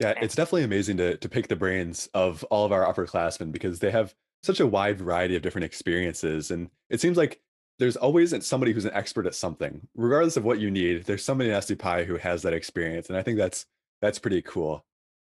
Yeah, 0.00 0.14
it's 0.20 0.34
definitely 0.34 0.64
amazing 0.64 0.98
to 0.98 1.16
to 1.16 1.28
pick 1.28 1.48
the 1.48 1.56
brains 1.56 2.08
of 2.12 2.44
all 2.44 2.66
of 2.66 2.72
our 2.72 2.84
upperclassmen 2.84 3.50
because 3.50 3.78
they 3.78 3.90
have 3.90 4.14
such 4.42 4.60
a 4.60 4.66
wide 4.66 4.98
variety 4.98 5.34
of 5.34 5.42
different 5.42 5.64
experiences, 5.64 6.50
and 6.50 6.68
it 6.90 7.00
seems 7.00 7.16
like 7.16 7.40
there's 7.78 7.96
always 7.96 8.34
somebody 8.46 8.72
who's 8.72 8.84
an 8.84 8.92
expert 8.92 9.26
at 9.26 9.34
something, 9.34 9.86
regardless 9.94 10.36
of 10.36 10.44
what 10.44 10.58
you 10.58 10.70
need. 10.70 11.04
There's 11.04 11.24
somebody 11.24 11.50
in 11.50 11.56
SE 11.56 11.74
Pi 11.74 12.04
who 12.04 12.16
has 12.16 12.42
that 12.42 12.52
experience, 12.52 13.08
and 13.08 13.16
I 13.16 13.22
think 13.22 13.38
that's 13.38 13.66
that's 14.02 14.18
pretty 14.18 14.42
cool. 14.42 14.84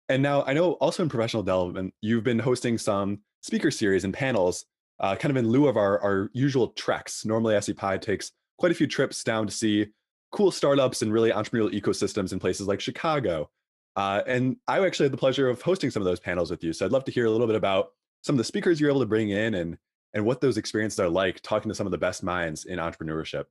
And 0.09 0.21
now 0.21 0.43
I 0.43 0.53
know 0.53 0.73
also 0.73 1.03
in 1.03 1.09
professional 1.09 1.43
development, 1.43 1.93
you've 2.01 2.23
been 2.23 2.39
hosting 2.39 2.77
some 2.77 3.19
speaker 3.41 3.71
series 3.71 4.03
and 4.03 4.13
panels, 4.13 4.65
uh, 4.99 5.15
kind 5.15 5.31
of 5.31 5.37
in 5.37 5.49
lieu 5.49 5.67
of 5.67 5.77
our 5.77 5.99
our 6.01 6.29
usual 6.33 6.69
treks. 6.69 7.25
Normally, 7.25 7.55
SE 7.55 7.73
Pi 7.73 7.97
takes 7.97 8.31
quite 8.57 8.71
a 8.71 8.75
few 8.75 8.87
trips 8.87 9.23
down 9.23 9.47
to 9.47 9.53
see 9.53 9.87
cool 10.33 10.51
startups 10.51 11.01
and 11.01 11.13
really 11.13 11.31
entrepreneurial 11.31 11.71
ecosystems 11.71 12.33
in 12.33 12.39
places 12.39 12.67
like 12.67 12.81
Chicago. 12.81 13.49
Uh, 13.95 14.23
and 14.27 14.57
I 14.67 14.83
actually 14.83 15.05
had 15.05 15.13
the 15.13 15.17
pleasure 15.17 15.47
of 15.47 15.61
hosting 15.61 15.91
some 15.91 16.01
of 16.01 16.05
those 16.05 16.19
panels 16.19 16.49
with 16.49 16.63
you. 16.63 16.73
So 16.73 16.85
I'd 16.85 16.91
love 16.91 17.05
to 17.05 17.11
hear 17.11 17.25
a 17.25 17.29
little 17.29 17.47
bit 17.47 17.55
about 17.55 17.91
some 18.23 18.33
of 18.33 18.37
the 18.37 18.43
speakers 18.43 18.81
you're 18.81 18.89
able 18.89 18.99
to 19.01 19.05
bring 19.05 19.29
in 19.29 19.53
and 19.53 19.77
and 20.15 20.25
what 20.25 20.41
those 20.41 20.57
experiences 20.57 20.99
are 20.99 21.09
like 21.09 21.41
talking 21.41 21.69
to 21.69 21.75
some 21.75 21.87
of 21.87 21.91
the 21.91 21.97
best 21.97 22.21
minds 22.21 22.65
in 22.65 22.77
entrepreneurship. 22.77 23.45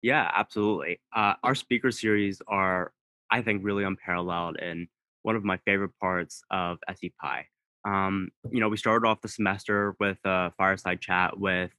Yeah, 0.00 0.30
absolutely. 0.34 1.00
Uh, 1.14 1.34
our 1.42 1.54
speaker 1.54 1.90
series 1.90 2.40
are, 2.48 2.92
I 3.30 3.42
think, 3.42 3.62
really 3.62 3.84
unparalleled 3.84 4.56
and 4.58 4.88
one 5.22 5.36
of 5.36 5.44
my 5.44 5.58
favorite 5.58 5.92
parts 6.00 6.42
of 6.50 6.78
SEPI. 6.88 7.44
Um, 7.84 8.30
you 8.50 8.60
know, 8.60 8.70
we 8.70 8.78
started 8.78 9.06
off 9.06 9.20
the 9.20 9.28
semester 9.28 9.96
with 10.00 10.18
a 10.24 10.50
fireside 10.56 11.02
chat 11.02 11.38
with 11.38 11.72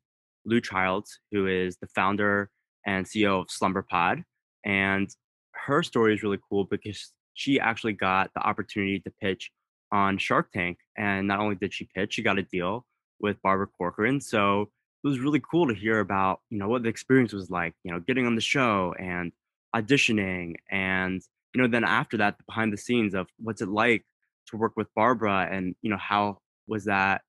Lou 0.46 0.62
Childs, 0.62 1.20
who 1.32 1.48
is 1.48 1.78
the 1.78 1.88
founder 1.88 2.52
and 2.88 3.06
CEO 3.06 3.42
of 3.42 3.48
SlumberPod. 3.50 4.24
And 4.66 5.10
her 5.52 5.84
story 5.84 6.16
is 6.16 6.24
really 6.24 6.40
cool 6.50 6.66
because 6.66 7.12
she 7.34 7.60
actually 7.60 7.94
got 7.94 8.32
the 8.34 8.42
opportunity 8.42 9.00
to 9.02 9.12
pitch 9.22 9.52
on 9.92 10.18
Shark 10.18 10.52
Tank. 10.52 10.80
And 10.98 11.28
not 11.28 11.40
only 11.40 11.56
did 11.56 11.74
she 11.74 11.88
pitch, 11.94 12.16
she 12.16 12.24
got 12.24 12.40
a 12.40 12.44
deal 12.44 12.86
with 13.20 13.42
Barbara 13.44 13.68
Corcoran. 13.68 14.22
So 14.22 14.70
it 15.04 15.08
was 15.08 15.20
really 15.20 15.42
cool 15.52 15.68
to 15.68 15.76
hear 15.76 16.00
about, 16.00 16.40
you 16.50 16.58
know, 16.58 16.68
what 16.68 16.84
the 16.84 16.90
experience 16.90 17.34
was 17.34 17.52
like, 17.52 17.76
you 17.84 17.92
know, 17.92 18.00
getting 18.00 18.26
on 18.26 18.36
the 18.36 18.42
show 18.42 18.96
and 19.00 19.32
auditioning 19.76 20.56
and, 20.72 21.22
you 21.54 21.62
know, 21.62 21.68
then 21.68 21.84
after 21.84 22.18
that, 22.18 22.36
behind 22.48 22.74
the 22.74 22.78
scenes 22.78 23.14
of 23.14 23.28
what's 23.38 23.62
it 23.62 23.70
like 23.70 24.06
to 24.48 24.58
work 24.58 24.74
with 24.76 24.88
Barbara 24.96 25.48
and, 25.52 25.76
you 25.82 25.90
know, 25.90 25.98
how 25.98 26.40
was 26.68 26.86
that 26.86 27.22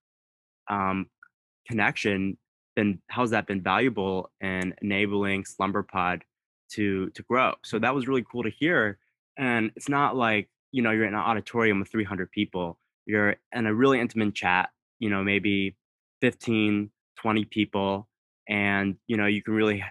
um, 0.68 1.06
connection 1.66 2.38
been, 2.78 3.00
how's 3.08 3.30
that 3.30 3.48
been 3.48 3.60
valuable 3.60 4.30
in 4.40 4.72
enabling 4.82 5.42
SlumberPod 5.42 6.20
to, 6.74 7.10
to 7.10 7.22
grow? 7.24 7.54
So 7.64 7.80
that 7.80 7.92
was 7.92 8.06
really 8.06 8.24
cool 8.30 8.44
to 8.44 8.50
hear. 8.50 8.98
And 9.36 9.72
it's 9.74 9.88
not 9.88 10.14
like, 10.14 10.48
you 10.70 10.82
know, 10.82 10.92
you're 10.92 11.06
in 11.06 11.14
an 11.14 11.18
auditorium 11.18 11.80
with 11.80 11.90
300 11.90 12.30
people. 12.30 12.78
You're 13.04 13.34
in 13.52 13.66
a 13.66 13.74
really 13.74 13.98
intimate 13.98 14.32
chat, 14.32 14.68
you 15.00 15.10
know, 15.10 15.24
maybe 15.24 15.74
15, 16.20 16.90
20 17.16 17.44
people. 17.46 18.08
And, 18.48 18.94
you 19.08 19.16
know, 19.16 19.26
you 19.26 19.42
can 19.42 19.54
really 19.54 19.82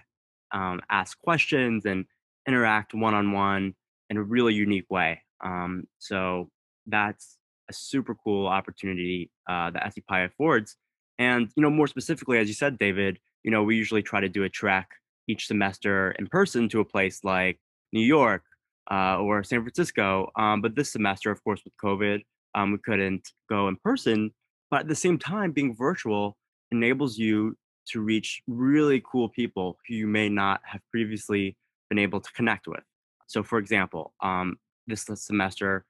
um, 0.52 0.80
ask 0.88 1.20
questions 1.20 1.84
and 1.84 2.06
interact 2.46 2.94
one 2.94 3.12
on 3.12 3.32
one 3.32 3.74
in 4.08 4.16
a 4.16 4.22
really 4.22 4.54
unique 4.54 4.90
way. 4.90 5.20
Um, 5.44 5.84
so 5.98 6.48
that's 6.86 7.36
a 7.68 7.74
super 7.74 8.14
cool 8.14 8.46
opportunity 8.46 9.30
uh, 9.46 9.72
that 9.72 9.84
SE 9.88 10.00
Pi 10.08 10.20
affords. 10.20 10.76
And, 11.18 11.50
you 11.56 11.62
know, 11.62 11.70
more 11.70 11.86
specifically, 11.86 12.38
as 12.38 12.48
you 12.48 12.54
said, 12.54 12.78
David, 12.78 13.18
you 13.42 13.50
know, 13.50 13.62
we 13.62 13.76
usually 13.76 14.02
try 14.02 14.20
to 14.20 14.28
do 14.28 14.44
a 14.44 14.48
trek 14.48 14.88
each 15.26 15.46
semester 15.46 16.12
in 16.12 16.26
person 16.26 16.68
to 16.70 16.80
a 16.80 16.84
place 16.84 17.24
like 17.24 17.58
New 17.92 18.04
York 18.04 18.42
uh, 18.90 19.18
or 19.18 19.42
San 19.42 19.62
Francisco. 19.62 20.30
Um, 20.36 20.60
but 20.60 20.74
this 20.74 20.92
semester, 20.92 21.30
of 21.30 21.42
course, 21.44 21.62
with 21.64 21.74
COVID, 21.82 22.22
um, 22.54 22.72
we 22.72 22.78
couldn't 22.78 23.28
go 23.48 23.68
in 23.68 23.76
person. 23.76 24.32
But 24.70 24.80
at 24.80 24.88
the 24.88 24.94
same 24.94 25.18
time, 25.18 25.52
being 25.52 25.74
virtual 25.74 26.36
enables 26.70 27.18
you 27.18 27.56
to 27.88 28.00
reach 28.00 28.42
really 28.46 29.02
cool 29.10 29.28
people 29.28 29.78
who 29.86 29.94
you 29.94 30.06
may 30.06 30.28
not 30.28 30.60
have 30.64 30.80
previously 30.90 31.56
been 31.88 31.98
able 31.98 32.20
to 32.20 32.30
connect 32.32 32.68
with. 32.68 32.82
So, 33.26 33.42
for 33.42 33.58
example, 33.58 34.12
um, 34.22 34.56
this 34.86 35.06
semester, 35.14 35.84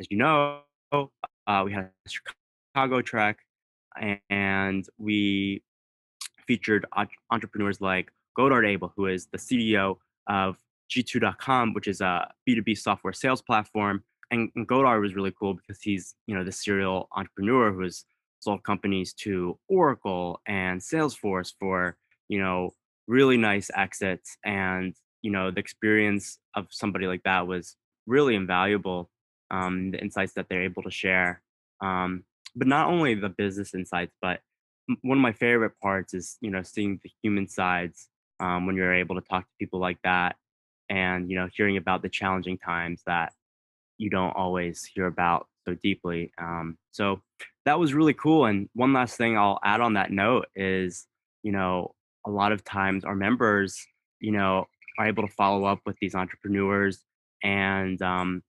as 0.00 0.06
you 0.10 0.16
know, 0.16 0.60
uh, 0.92 1.62
we 1.64 1.72
had 1.72 1.90
a 2.06 2.10
Chicago 2.74 3.02
trek, 3.02 3.38
and 4.30 4.86
we 4.98 5.62
featured 6.46 6.86
entrepreneurs 7.30 7.80
like 7.80 8.10
Godard 8.36 8.66
Abel, 8.66 8.92
who 8.96 9.06
is 9.06 9.26
the 9.26 9.38
CEO 9.38 9.96
of 10.26 10.58
G2.com, 10.90 11.72
which 11.74 11.88
is 11.88 12.00
a 12.00 12.30
B2B 12.48 12.78
software 12.78 13.12
sales 13.12 13.42
platform. 13.42 14.04
And, 14.30 14.50
Godard 14.66 15.00
was 15.00 15.14
really 15.14 15.32
cool 15.38 15.54
because 15.54 15.80
he's, 15.80 16.14
you 16.26 16.34
know, 16.34 16.44
the 16.44 16.52
serial 16.52 17.08
entrepreneur 17.14 17.72
who 17.72 17.82
has 17.82 18.04
sold 18.40 18.62
companies 18.64 19.12
to 19.14 19.58
Oracle 19.68 20.40
and 20.46 20.80
Salesforce 20.80 21.52
for, 21.58 21.96
you 22.28 22.38
know, 22.38 22.74
really 23.06 23.36
nice 23.36 23.70
exits. 23.76 24.36
And, 24.44 24.94
you 25.22 25.30
know, 25.30 25.50
the 25.50 25.60
experience 25.60 26.38
of 26.54 26.66
somebody 26.70 27.06
like 27.06 27.22
that 27.24 27.46
was 27.46 27.76
really 28.06 28.34
invaluable. 28.34 29.10
Um, 29.50 29.92
the 29.92 30.00
insights 30.00 30.32
that 30.34 30.46
they're 30.48 30.64
able 30.64 30.82
to 30.82 30.90
share. 30.90 31.42
Um, 31.80 32.24
but 32.56 32.66
not 32.66 32.88
only 32.88 33.14
the 33.14 33.28
business 33.28 33.74
insights, 33.74 34.14
but 34.20 34.40
one 35.02 35.18
of 35.18 35.22
my 35.22 35.32
favorite 35.32 35.72
parts 35.80 36.14
is, 36.14 36.36
you 36.40 36.50
know, 36.50 36.62
seeing 36.62 37.00
the 37.02 37.10
human 37.22 37.48
sides 37.48 38.08
um, 38.40 38.66
when 38.66 38.76
you're 38.76 38.94
able 38.94 39.14
to 39.14 39.26
talk 39.26 39.44
to 39.44 39.54
people 39.58 39.80
like 39.80 39.98
that 40.04 40.36
and 40.88 41.30
you 41.30 41.36
know 41.36 41.48
hearing 41.54 41.76
about 41.76 42.02
the 42.02 42.08
challenging 42.08 42.58
times 42.58 43.02
that 43.06 43.32
you 43.98 44.10
don't 44.10 44.36
always 44.36 44.84
hear 44.84 45.06
about 45.06 45.46
so 45.66 45.74
deeply 45.82 46.32
um, 46.38 46.76
so 46.90 47.20
that 47.64 47.78
was 47.78 47.94
really 47.94 48.14
cool 48.14 48.44
and 48.44 48.68
one 48.74 48.92
last 48.92 49.16
thing 49.16 49.38
i'll 49.38 49.58
add 49.64 49.80
on 49.80 49.94
that 49.94 50.10
note 50.10 50.46
is 50.54 51.06
you 51.42 51.52
know 51.52 51.94
a 52.26 52.30
lot 52.30 52.52
of 52.52 52.64
times 52.64 53.04
our 53.04 53.14
members 53.14 53.84
you 54.20 54.32
know 54.32 54.66
are 54.98 55.06
able 55.06 55.26
to 55.26 55.32
follow 55.32 55.64
up 55.64 55.80
with 55.86 55.96
these 56.00 56.14
entrepreneurs 56.14 57.02
and 57.42 58.00
um, 58.02 58.42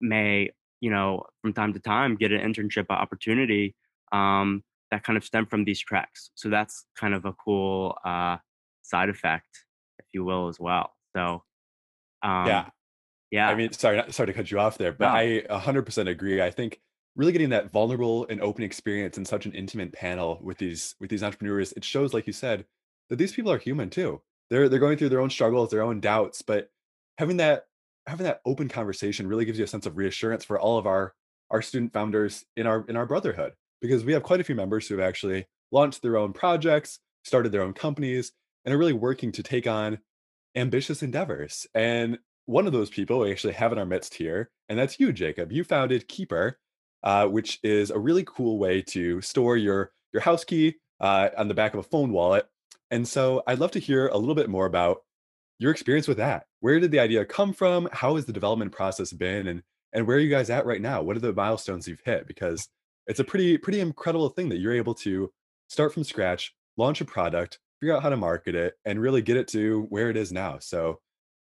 may 0.00 0.50
you 0.80 0.90
know 0.90 1.22
from 1.42 1.52
time 1.52 1.72
to 1.72 1.80
time 1.80 2.16
get 2.16 2.32
an 2.32 2.40
internship 2.40 2.86
opportunity 2.90 3.74
um, 4.12 4.62
that 4.90 5.04
kind 5.04 5.16
of 5.16 5.24
stem 5.24 5.46
from 5.46 5.64
these 5.64 5.80
tracks. 5.80 6.30
so 6.34 6.48
that's 6.48 6.86
kind 6.98 7.14
of 7.14 7.24
a 7.24 7.32
cool 7.32 7.96
uh, 8.04 8.36
side 8.82 9.08
effect 9.08 9.64
if 9.98 10.06
you 10.12 10.24
will 10.24 10.48
as 10.48 10.58
well 10.58 10.92
so 11.14 11.42
um, 12.22 12.46
yeah. 12.46 12.66
Yeah. 13.30 13.48
I 13.48 13.54
mean, 13.54 13.72
sorry, 13.72 14.02
sorry 14.10 14.26
to 14.28 14.32
cut 14.32 14.50
you 14.50 14.58
off 14.58 14.78
there, 14.78 14.92
but 14.92 15.12
no. 15.12 15.18
I 15.18 15.44
100% 15.60 16.08
agree. 16.08 16.42
I 16.42 16.50
think 16.50 16.80
really 17.16 17.32
getting 17.32 17.50
that 17.50 17.70
vulnerable 17.70 18.26
and 18.28 18.40
open 18.40 18.64
experience 18.64 19.18
in 19.18 19.24
such 19.24 19.46
an 19.46 19.52
intimate 19.52 19.92
panel 19.92 20.38
with 20.42 20.58
these 20.58 20.96
with 21.00 21.10
these 21.10 21.22
entrepreneurs, 21.22 21.72
it 21.72 21.84
shows, 21.84 22.12
like 22.12 22.26
you 22.26 22.32
said, 22.32 22.64
that 23.08 23.16
these 23.16 23.32
people 23.32 23.52
are 23.52 23.58
human 23.58 23.90
too. 23.90 24.20
They're 24.48 24.68
they're 24.68 24.80
going 24.80 24.98
through 24.98 25.10
their 25.10 25.20
own 25.20 25.30
struggles, 25.30 25.70
their 25.70 25.82
own 25.82 26.00
doubts, 26.00 26.42
but 26.42 26.70
having 27.18 27.36
that 27.36 27.66
having 28.10 28.24
that 28.24 28.40
open 28.44 28.68
conversation 28.68 29.26
really 29.26 29.44
gives 29.44 29.58
you 29.58 29.64
a 29.64 29.68
sense 29.68 29.86
of 29.86 29.96
reassurance 29.96 30.44
for 30.44 30.58
all 30.58 30.78
of 30.78 30.86
our 30.86 31.14
our 31.50 31.62
student 31.62 31.92
founders 31.92 32.44
in 32.56 32.66
our 32.66 32.84
in 32.88 32.96
our 32.96 33.06
brotherhood 33.06 33.52
because 33.80 34.04
we 34.04 34.12
have 34.12 34.22
quite 34.22 34.40
a 34.40 34.44
few 34.44 34.54
members 34.54 34.86
who 34.86 34.96
have 34.96 35.08
actually 35.08 35.46
launched 35.72 36.02
their 36.02 36.16
own 36.16 36.32
projects, 36.32 36.98
started 37.24 37.52
their 37.52 37.62
own 37.62 37.72
companies, 37.72 38.32
and 38.64 38.74
are 38.74 38.78
really 38.78 38.92
working 38.92 39.32
to 39.32 39.42
take 39.42 39.66
on 39.66 39.98
ambitious 40.56 41.02
endeavors. 41.02 41.66
And 41.74 42.18
one 42.46 42.66
of 42.66 42.72
those 42.72 42.90
people 42.90 43.20
we 43.20 43.30
actually 43.30 43.54
have 43.54 43.72
in 43.72 43.78
our 43.78 43.86
midst 43.86 44.14
here, 44.14 44.50
and 44.68 44.78
that's 44.78 44.98
you, 44.98 45.12
Jacob. 45.12 45.52
You 45.52 45.64
founded 45.64 46.08
Keyper, 46.08 46.54
uh, 47.04 47.26
which 47.26 47.58
is 47.62 47.90
a 47.90 47.98
really 47.98 48.24
cool 48.26 48.58
way 48.58 48.82
to 48.82 49.20
store 49.20 49.56
your 49.56 49.92
your 50.12 50.22
house 50.22 50.44
key 50.44 50.74
uh, 51.00 51.30
on 51.38 51.48
the 51.48 51.54
back 51.54 51.74
of 51.74 51.80
a 51.80 51.84
phone 51.84 52.12
wallet. 52.12 52.46
And 52.90 53.06
so 53.06 53.44
I'd 53.46 53.60
love 53.60 53.70
to 53.72 53.78
hear 53.78 54.08
a 54.08 54.18
little 54.18 54.34
bit 54.34 54.50
more 54.50 54.66
about 54.66 55.02
your 55.60 55.70
experience 55.70 56.08
with 56.08 56.16
that. 56.16 56.46
Where 56.60 56.80
did 56.80 56.90
the 56.90 56.98
idea 56.98 57.24
come 57.24 57.52
from? 57.52 57.88
How 57.92 58.16
has 58.16 58.24
the 58.24 58.32
development 58.32 58.72
process 58.72 59.12
been? 59.12 59.46
And 59.46 59.62
and 59.92 60.06
where 60.06 60.16
are 60.16 60.20
you 60.20 60.30
guys 60.30 60.50
at 60.50 60.66
right 60.66 60.80
now? 60.80 61.02
What 61.02 61.16
are 61.16 61.20
the 61.20 61.32
milestones 61.32 61.86
you've 61.86 62.02
hit? 62.04 62.26
Because 62.26 62.66
it's 63.06 63.20
a 63.20 63.24
pretty 63.24 63.58
pretty 63.58 63.80
incredible 63.80 64.30
thing 64.30 64.48
that 64.48 64.58
you're 64.58 64.74
able 64.74 64.94
to 64.94 65.30
start 65.68 65.92
from 65.92 66.02
scratch, 66.02 66.54
launch 66.76 67.00
a 67.00 67.04
product, 67.04 67.58
figure 67.80 67.94
out 67.94 68.02
how 68.02 68.08
to 68.08 68.16
market 68.16 68.54
it 68.54 68.74
and 68.84 69.00
really 69.00 69.22
get 69.22 69.36
it 69.36 69.48
to 69.48 69.82
where 69.90 70.10
it 70.10 70.16
is 70.16 70.32
now. 70.32 70.58
So 70.58 71.00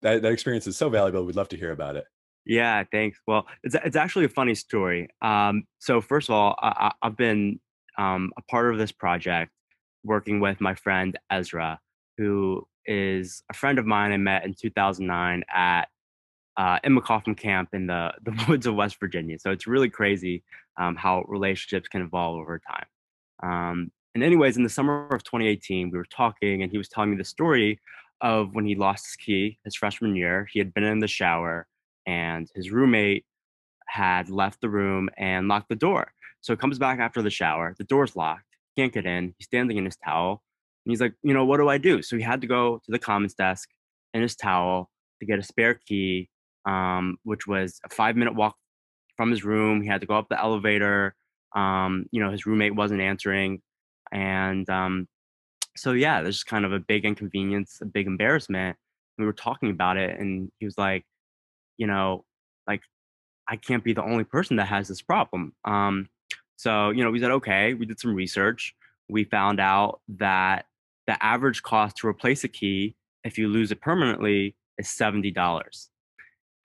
that, 0.03 0.21
that 0.21 0.31
experience 0.31 0.67
is 0.67 0.77
so 0.77 0.89
valuable. 0.89 1.25
We'd 1.25 1.35
love 1.35 1.49
to 1.49 1.57
hear 1.57 1.71
about 1.71 1.95
it. 1.95 2.05
Yeah, 2.45 2.83
thanks. 2.91 3.19
Well, 3.25 3.47
it's, 3.63 3.75
it's 3.83 3.95
actually 3.95 4.25
a 4.25 4.29
funny 4.29 4.53
story. 4.53 5.09
Um, 5.23 5.63
so 5.79 5.99
first 5.99 6.29
of 6.29 6.35
all, 6.35 6.55
I, 6.61 6.91
I've 7.01 7.17
been 7.17 7.59
um, 7.97 8.31
a 8.37 8.41
part 8.43 8.71
of 8.71 8.77
this 8.77 8.91
project 8.91 9.51
working 10.03 10.39
with 10.39 10.61
my 10.61 10.75
friend 10.75 11.17
Ezra, 11.31 11.79
who 12.17 12.67
is 12.85 13.43
a 13.49 13.53
friend 13.53 13.79
of 13.79 13.85
mine 13.85 14.11
I 14.11 14.17
met 14.17 14.45
in 14.45 14.53
2009 14.53 15.43
at 15.53 15.87
uh, 16.57 16.79
Emma 16.83 17.01
Kaufmann 17.01 17.35
camp 17.35 17.69
in 17.73 17.87
the, 17.87 18.11
the 18.23 18.45
woods 18.47 18.65
of 18.65 18.75
West 18.75 18.99
Virginia. 18.99 19.37
So 19.39 19.51
it's 19.51 19.67
really 19.67 19.89
crazy 19.89 20.43
um, 20.77 20.95
how 20.95 21.23
relationships 21.27 21.87
can 21.87 22.01
evolve 22.01 22.37
over 22.37 22.59
time. 22.59 22.85
Um, 23.43 23.91
And 24.13 24.23
anyways, 24.23 24.57
in 24.57 24.63
the 24.63 24.69
summer 24.69 25.07
of 25.07 25.23
2018, 25.23 25.89
we 25.89 25.97
were 25.97 26.05
talking, 26.05 26.63
and 26.63 26.71
he 26.71 26.77
was 26.77 26.87
telling 26.87 27.11
me 27.11 27.17
the 27.17 27.25
story 27.25 27.79
of 28.21 28.53
when 28.55 28.65
he 28.65 28.75
lost 28.75 29.05
his 29.07 29.15
key 29.17 29.59
his 29.65 29.75
freshman 29.75 30.15
year. 30.15 30.47
He 30.51 30.59
had 30.59 30.73
been 30.73 30.85
in 30.85 30.99
the 30.99 31.07
shower, 31.07 31.67
and 32.05 32.49
his 32.55 32.71
roommate 32.71 33.25
had 33.87 34.29
left 34.29 34.61
the 34.61 34.69
room 34.69 35.09
and 35.17 35.47
locked 35.47 35.69
the 35.69 35.75
door. 35.75 36.11
So 36.41 36.53
he 36.53 36.57
comes 36.57 36.79
back 36.79 36.99
after 36.99 37.21
the 37.21 37.29
shower. 37.29 37.75
The 37.77 37.83
door's 37.83 38.15
locked. 38.15 38.45
Can't 38.77 38.93
get 38.93 39.05
in. 39.05 39.33
He's 39.37 39.47
standing 39.47 39.77
in 39.77 39.85
his 39.85 39.97
towel. 39.97 40.41
And 40.85 40.91
he's 40.91 41.01
like, 41.01 41.13
you 41.23 41.33
know, 41.33 41.45
what 41.45 41.57
do 41.57 41.67
I 41.67 41.77
do? 41.77 42.01
So 42.01 42.15
he 42.15 42.21
had 42.23 42.41
to 42.41 42.47
go 42.47 42.79
to 42.85 42.91
the 42.91 42.99
commons 42.99 43.33
desk 43.33 43.69
in 44.13 44.21
his 44.21 44.35
towel 44.35 44.89
to 45.19 45.25
get 45.25 45.39
a 45.39 45.43
spare 45.43 45.79
key, 45.87 46.29
um, 46.65 47.17
which 47.23 47.47
was 47.47 47.79
a 47.85 47.89
five 47.93 48.15
minute 48.15 48.35
walk 48.35 48.55
from 49.17 49.31
his 49.31 49.43
room. 49.43 49.81
He 49.81 49.87
had 49.87 50.01
to 50.01 50.07
go 50.07 50.15
up 50.15 50.27
the 50.29 50.39
elevator. 50.39 51.15
Um, 51.55 52.05
you 52.11 52.21
know, 52.21 52.31
his 52.31 52.45
roommate 52.45 52.75
wasn't 52.75 53.01
answering. 53.01 53.61
And 54.11 54.69
um, 54.69 55.07
so, 55.75 55.93
yeah, 55.93 56.21
there's 56.21 56.35
just 56.35 56.47
kind 56.47 56.65
of 56.65 56.73
a 56.73 56.79
big 56.79 57.05
inconvenience, 57.05 57.79
a 57.81 57.85
big 57.85 58.07
embarrassment. 58.07 58.77
We 59.17 59.25
were 59.25 59.33
talking 59.33 59.69
about 59.69 59.97
it, 59.97 60.19
and 60.19 60.51
he 60.59 60.65
was 60.65 60.77
like, 60.77 61.05
you 61.77 61.87
know, 61.87 62.25
like, 62.67 62.81
I 63.47 63.55
can't 63.55 63.83
be 63.83 63.93
the 63.93 64.03
only 64.03 64.25
person 64.25 64.57
that 64.57 64.67
has 64.67 64.87
this 64.87 65.01
problem. 65.01 65.53
Um, 65.63 66.09
so, 66.57 66.89
you 66.89 67.03
know, 67.03 67.11
we 67.11 67.19
said, 67.19 67.31
okay, 67.31 67.73
we 67.73 67.85
did 67.85 67.99
some 67.99 68.13
research. 68.13 68.75
We 69.09 69.23
found 69.23 69.59
out 69.59 70.01
that 70.17 70.65
the 71.07 71.23
average 71.23 71.63
cost 71.63 71.97
to 71.97 72.07
replace 72.07 72.43
a 72.43 72.47
key, 72.47 72.95
if 73.23 73.37
you 73.37 73.47
lose 73.47 73.71
it 73.71 73.81
permanently, 73.81 74.55
is 74.77 74.87
$70, 74.87 75.87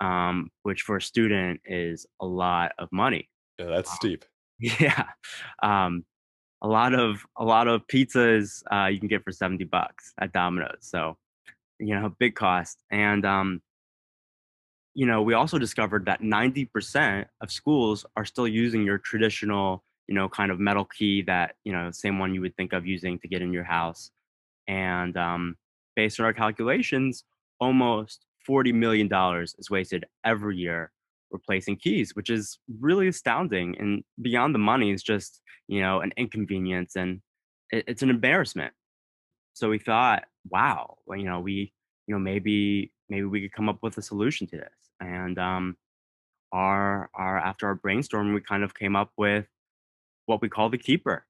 um, 0.00 0.50
which 0.62 0.82
for 0.82 0.96
a 0.96 1.02
student 1.02 1.60
is 1.64 2.06
a 2.20 2.26
lot 2.26 2.72
of 2.78 2.88
money. 2.92 3.28
Yeah, 3.58 3.66
that's 3.66 3.90
Um, 3.90 3.96
steep. 3.96 4.24
yeah. 4.58 5.04
Um, 5.62 6.04
a 6.62 6.68
lot 6.68 6.94
of 6.94 7.24
a 7.38 7.44
lot 7.44 7.68
of 7.68 7.86
pizzas 7.86 8.62
uh, 8.70 8.86
you 8.86 8.98
can 8.98 9.08
get 9.08 9.24
for 9.24 9.32
70 9.32 9.64
bucks 9.64 10.12
at 10.20 10.32
Domino's. 10.32 10.78
So, 10.80 11.16
you 11.78 11.94
know, 11.94 12.14
big 12.18 12.34
cost. 12.34 12.82
And 12.90 13.24
um, 13.24 13.62
you 14.94 15.06
know, 15.06 15.22
we 15.22 15.34
also 15.34 15.58
discovered 15.58 16.06
that 16.06 16.20
90% 16.20 17.26
of 17.40 17.50
schools 17.50 18.04
are 18.16 18.24
still 18.24 18.48
using 18.48 18.84
your 18.84 18.98
traditional, 18.98 19.84
you 20.08 20.14
know, 20.14 20.28
kind 20.28 20.50
of 20.50 20.58
metal 20.58 20.84
key 20.84 21.22
that, 21.22 21.54
you 21.64 21.72
know, 21.72 21.90
same 21.92 22.18
one 22.18 22.34
you 22.34 22.40
would 22.40 22.56
think 22.56 22.72
of 22.72 22.86
using 22.86 23.18
to 23.20 23.28
get 23.28 23.40
in 23.40 23.52
your 23.52 23.64
house. 23.64 24.10
And 24.70 25.16
um, 25.16 25.56
based 25.96 26.20
on 26.20 26.26
our 26.26 26.32
calculations, 26.32 27.24
almost 27.58 28.24
$40 28.48 28.72
million 28.72 29.10
is 29.58 29.68
wasted 29.68 30.04
every 30.24 30.56
year 30.56 30.92
replacing 31.32 31.76
keys, 31.76 32.14
which 32.14 32.30
is 32.30 32.60
really 32.78 33.08
astounding. 33.08 33.76
And 33.80 34.04
beyond 34.22 34.54
the 34.54 34.60
money 34.60 34.92
is 34.92 35.02
just, 35.02 35.40
you 35.66 35.80
know, 35.80 36.00
an 36.00 36.12
inconvenience 36.16 36.94
and 36.94 37.20
it, 37.72 37.84
it's 37.88 38.02
an 38.02 38.10
embarrassment. 38.10 38.72
So 39.54 39.68
we 39.68 39.78
thought, 39.78 40.22
wow, 40.48 40.98
well, 41.04 41.18
you 41.18 41.24
know, 41.24 41.40
we, 41.40 41.72
you 42.06 42.14
know, 42.14 42.20
maybe 42.20 42.92
maybe 43.08 43.24
we 43.24 43.40
could 43.40 43.52
come 43.52 43.68
up 43.68 43.78
with 43.82 43.98
a 43.98 44.02
solution 44.02 44.46
to 44.48 44.56
this. 44.56 44.90
And 45.00 45.36
um, 45.36 45.76
our 46.52 47.10
our 47.14 47.38
after 47.38 47.66
our 47.66 47.74
brainstorm, 47.74 48.34
we 48.34 48.40
kind 48.40 48.62
of 48.62 48.72
came 48.74 48.94
up 48.94 49.10
with 49.16 49.46
what 50.26 50.40
we 50.40 50.48
call 50.48 50.70
the 50.70 50.78
Keyper, 50.78 51.22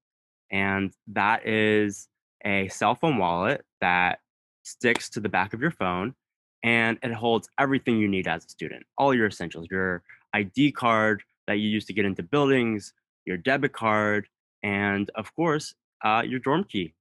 and 0.50 0.92
that 1.08 1.46
is 1.46 2.08
a 2.44 2.68
cell 2.68 2.94
phone 2.94 3.18
wallet 3.18 3.64
that 3.80 4.20
sticks 4.62 5.10
to 5.10 5.20
the 5.20 5.28
back 5.28 5.52
of 5.54 5.60
your 5.60 5.70
phone, 5.70 6.14
and 6.62 6.98
it 7.02 7.12
holds 7.12 7.48
everything 7.58 7.98
you 7.98 8.08
need 8.08 8.28
as 8.28 8.44
a 8.44 8.48
student, 8.48 8.84
all 8.98 9.14
your 9.14 9.26
essentials, 9.26 9.66
your 9.70 10.02
ID 10.34 10.72
card 10.72 11.22
that 11.46 11.54
you 11.54 11.68
use 11.68 11.86
to 11.86 11.92
get 11.92 12.04
into 12.04 12.22
buildings, 12.22 12.92
your 13.26 13.36
debit 13.36 13.72
card, 13.72 14.28
and 14.62 15.10
of 15.14 15.34
course, 15.34 15.74
uh, 16.04 16.22
your 16.26 16.38
dorm 16.38 16.64
key 16.64 16.94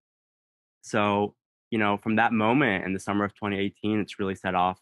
so, 0.81 1.35
you 1.71 1.77
know, 1.77 1.97
from 1.97 2.15
that 2.15 2.33
moment 2.33 2.85
in 2.85 2.93
the 2.93 2.99
summer 2.99 3.25
of 3.25 3.33
2018, 3.35 3.99
it's 3.99 4.19
really 4.19 4.35
set 4.35 4.55
off 4.55 4.79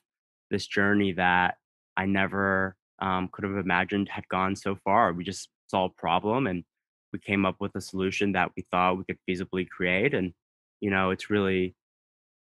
this 0.50 0.66
journey 0.66 1.14
that 1.14 1.58
I 1.96 2.06
never 2.06 2.76
um, 3.00 3.30
could 3.32 3.44
have 3.44 3.58
imagined 3.58 4.10
had 4.10 4.28
gone 4.30 4.56
so 4.56 4.76
far. 4.76 5.14
We 5.14 5.24
just 5.24 5.50
saw 5.68 5.86
a 5.86 5.90
problem 5.90 6.48
and 6.48 6.64
we 7.12 7.20
came 7.20 7.46
up 7.46 7.58
with 7.60 7.76
a 7.76 7.82
solution 7.82 8.34
that 8.34 8.52
we 8.56 8.64
thought 8.64 8.98
we 8.98 9.04
could 9.04 9.20
feasibly 9.30 9.68
create. 9.68 10.14
And, 10.14 10.34
you 10.80 10.90
know, 10.90 11.12
it's 11.12 11.30
really, 11.30 11.76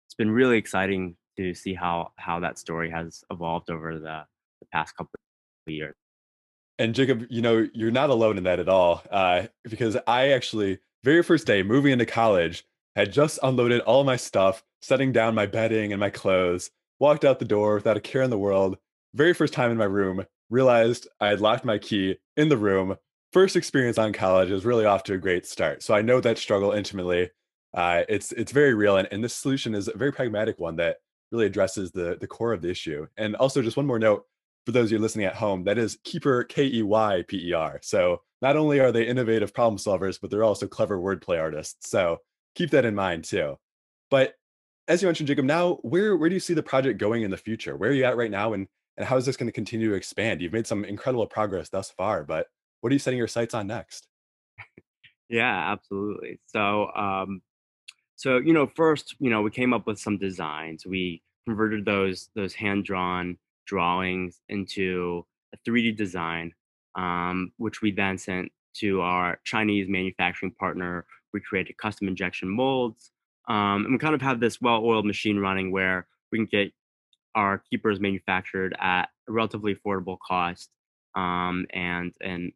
it's 0.06 0.14
been 0.14 0.30
really 0.30 0.58
exciting 0.58 1.16
to 1.36 1.54
see 1.54 1.74
how 1.74 2.12
how 2.16 2.40
that 2.40 2.58
story 2.58 2.90
has 2.90 3.24
evolved 3.30 3.70
over 3.70 3.98
the, 3.98 4.24
the 4.60 4.66
past 4.72 4.96
couple 4.96 5.10
of 5.66 5.72
years. 5.72 5.94
And 6.78 6.94
Jacob, 6.94 7.26
you 7.30 7.42
know, 7.42 7.66
you're 7.74 7.90
not 7.90 8.10
alone 8.10 8.38
in 8.38 8.44
that 8.44 8.58
at 8.58 8.68
all. 8.68 9.02
Uh, 9.10 9.46
because 9.64 9.96
I 10.06 10.30
actually, 10.30 10.78
very 11.04 11.22
first 11.22 11.46
day 11.46 11.62
moving 11.62 11.92
into 11.92 12.06
college, 12.06 12.64
had 12.96 13.12
just 13.12 13.38
unloaded 13.42 13.80
all 13.82 14.04
my 14.04 14.16
stuff, 14.16 14.62
setting 14.80 15.12
down 15.12 15.34
my 15.34 15.46
bedding 15.46 15.92
and 15.92 16.00
my 16.00 16.10
clothes, 16.10 16.70
walked 16.98 17.24
out 17.24 17.38
the 17.38 17.44
door 17.44 17.74
without 17.74 17.96
a 17.96 18.00
care 18.00 18.22
in 18.22 18.30
the 18.30 18.38
world. 18.38 18.76
Very 19.14 19.32
first 19.32 19.54
time 19.54 19.70
in 19.70 19.76
my 19.76 19.84
room, 19.84 20.24
realized 20.50 21.08
I 21.20 21.28
had 21.28 21.40
locked 21.40 21.64
my 21.64 21.78
key 21.78 22.16
in 22.36 22.48
the 22.48 22.56
room. 22.56 22.96
First 23.32 23.56
experience 23.56 23.96
on 23.96 24.12
college 24.12 24.50
is 24.50 24.64
really 24.64 24.84
off 24.84 25.04
to 25.04 25.14
a 25.14 25.18
great 25.18 25.46
start. 25.46 25.82
So 25.82 25.94
I 25.94 26.02
know 26.02 26.20
that 26.20 26.38
struggle 26.38 26.72
intimately. 26.72 27.30
Uh, 27.74 28.02
it's 28.08 28.32
it's 28.32 28.52
very 28.52 28.74
real, 28.74 28.96
and, 28.96 29.08
and 29.10 29.24
this 29.24 29.34
solution 29.34 29.74
is 29.74 29.88
a 29.88 29.96
very 29.96 30.12
pragmatic 30.12 30.58
one 30.58 30.76
that 30.76 30.98
really 31.30 31.46
addresses 31.46 31.90
the 31.90 32.16
the 32.20 32.26
core 32.26 32.52
of 32.52 32.62
the 32.62 32.70
issue. 32.70 33.06
And 33.16 33.34
also, 33.36 33.62
just 33.62 33.76
one 33.76 33.86
more 33.86 33.98
note 33.98 34.26
for 34.64 34.72
those 34.72 34.86
of 34.86 34.92
you 34.92 34.98
listening 34.98 35.26
at 35.26 35.34
home, 35.34 35.64
that 35.64 35.78
is 35.78 35.98
Keyper 36.04 36.48
K 36.48 36.66
E 36.66 36.82
Y 36.82 37.24
P 37.26 37.48
E 37.48 37.52
R. 37.52 37.80
So 37.82 38.22
not 38.40 38.56
only 38.56 38.80
are 38.80 38.92
they 38.92 39.06
innovative 39.06 39.52
problem 39.52 39.78
solvers, 39.78 40.20
but 40.20 40.30
they're 40.30 40.44
also 40.44 40.66
clever 40.66 40.98
wordplay 40.98 41.40
artists. 41.40 41.88
So 41.88 42.18
keep 42.54 42.70
that 42.70 42.84
in 42.84 42.94
mind 42.94 43.24
too. 43.24 43.58
But 44.10 44.34
as 44.88 45.02
you 45.02 45.08
mentioned, 45.08 45.28
Jacob, 45.28 45.44
now 45.44 45.74
where 45.82 46.16
where 46.16 46.28
do 46.28 46.34
you 46.34 46.40
see 46.40 46.54
the 46.54 46.62
project 46.62 46.98
going 46.98 47.22
in 47.22 47.30
the 47.30 47.36
future? 47.36 47.76
Where 47.76 47.90
are 47.90 47.94
you 47.94 48.04
at 48.04 48.16
right 48.16 48.30
now, 48.30 48.52
and 48.52 48.68
and 48.96 49.06
how 49.06 49.16
is 49.16 49.26
this 49.26 49.36
going 49.36 49.48
to 49.48 49.52
continue 49.52 49.90
to 49.90 49.96
expand? 49.96 50.40
You've 50.40 50.52
made 50.52 50.66
some 50.66 50.84
incredible 50.84 51.26
progress 51.26 51.68
thus 51.68 51.90
far, 51.90 52.24
but 52.24 52.46
what 52.80 52.90
are 52.90 52.94
you 52.94 52.98
setting 52.98 53.18
your 53.18 53.28
sights 53.28 53.54
on 53.54 53.66
next? 53.66 54.06
Yeah, 55.28 55.72
absolutely. 55.72 56.40
So, 56.44 56.92
um, 56.94 57.40
So, 58.22 58.38
you 58.38 58.52
know, 58.52 58.68
first, 58.68 59.16
you 59.18 59.30
know, 59.30 59.42
we 59.42 59.50
came 59.50 59.74
up 59.74 59.84
with 59.84 59.98
some 59.98 60.16
designs. 60.16 60.86
We 60.86 61.24
converted 61.44 61.84
those 61.84 62.30
those 62.36 62.54
hand-drawn 62.54 63.36
drawings 63.66 64.38
into 64.48 65.26
a 65.52 65.58
3D 65.68 65.96
design, 65.96 66.52
um, 66.94 67.50
which 67.56 67.82
we 67.82 67.90
then 67.90 68.16
sent 68.16 68.52
to 68.74 69.00
our 69.00 69.40
Chinese 69.42 69.88
manufacturing 69.88 70.52
partner. 70.52 71.04
We 71.32 71.40
created 71.40 71.76
custom 71.78 72.06
injection 72.06 72.48
molds, 72.48 73.10
um, 73.48 73.86
and 73.86 73.92
we 73.92 73.98
kind 73.98 74.14
of 74.14 74.22
have 74.22 74.38
this 74.38 74.60
well-oiled 74.60 75.04
machine 75.04 75.40
running 75.40 75.72
where 75.72 76.06
we 76.30 76.38
can 76.38 76.46
get 76.46 76.72
our 77.34 77.60
Keypers 77.72 77.98
manufactured 77.98 78.76
at 78.78 79.08
a 79.28 79.32
relatively 79.32 79.74
affordable 79.74 80.18
cost 80.24 80.70
um, 81.16 81.66
and 81.74 82.14
and 82.20 82.52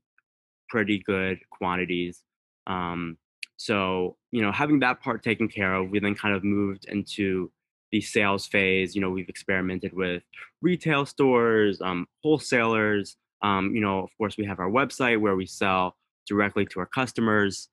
pretty 0.68 1.00
good 1.04 1.40
quantities. 1.50 2.22
Um, 2.68 3.18
so, 3.56 4.16
you 4.36 4.42
know, 4.42 4.52
having 4.52 4.80
that 4.80 5.00
part 5.00 5.22
taken 5.22 5.48
care 5.48 5.72
of, 5.72 5.88
we 5.88 5.98
then 5.98 6.14
kind 6.14 6.34
of 6.34 6.44
moved 6.44 6.84
into 6.88 7.50
the 7.90 8.02
sales 8.02 8.46
phase. 8.46 8.94
You 8.94 9.00
know, 9.00 9.08
we've 9.08 9.30
experimented 9.30 9.94
with 9.94 10.22
retail 10.60 11.06
stores, 11.06 11.80
um, 11.80 12.06
wholesalers. 12.22 13.16
Um, 13.40 13.74
you 13.74 13.80
know, 13.80 14.00
of 14.00 14.10
course, 14.18 14.36
we 14.36 14.44
have 14.44 14.60
our 14.60 14.68
website 14.68 15.18
where 15.22 15.36
we 15.36 15.46
sell 15.46 15.96
directly 16.28 16.66
to 16.66 16.80
our 16.80 16.86
customers. 16.86 17.70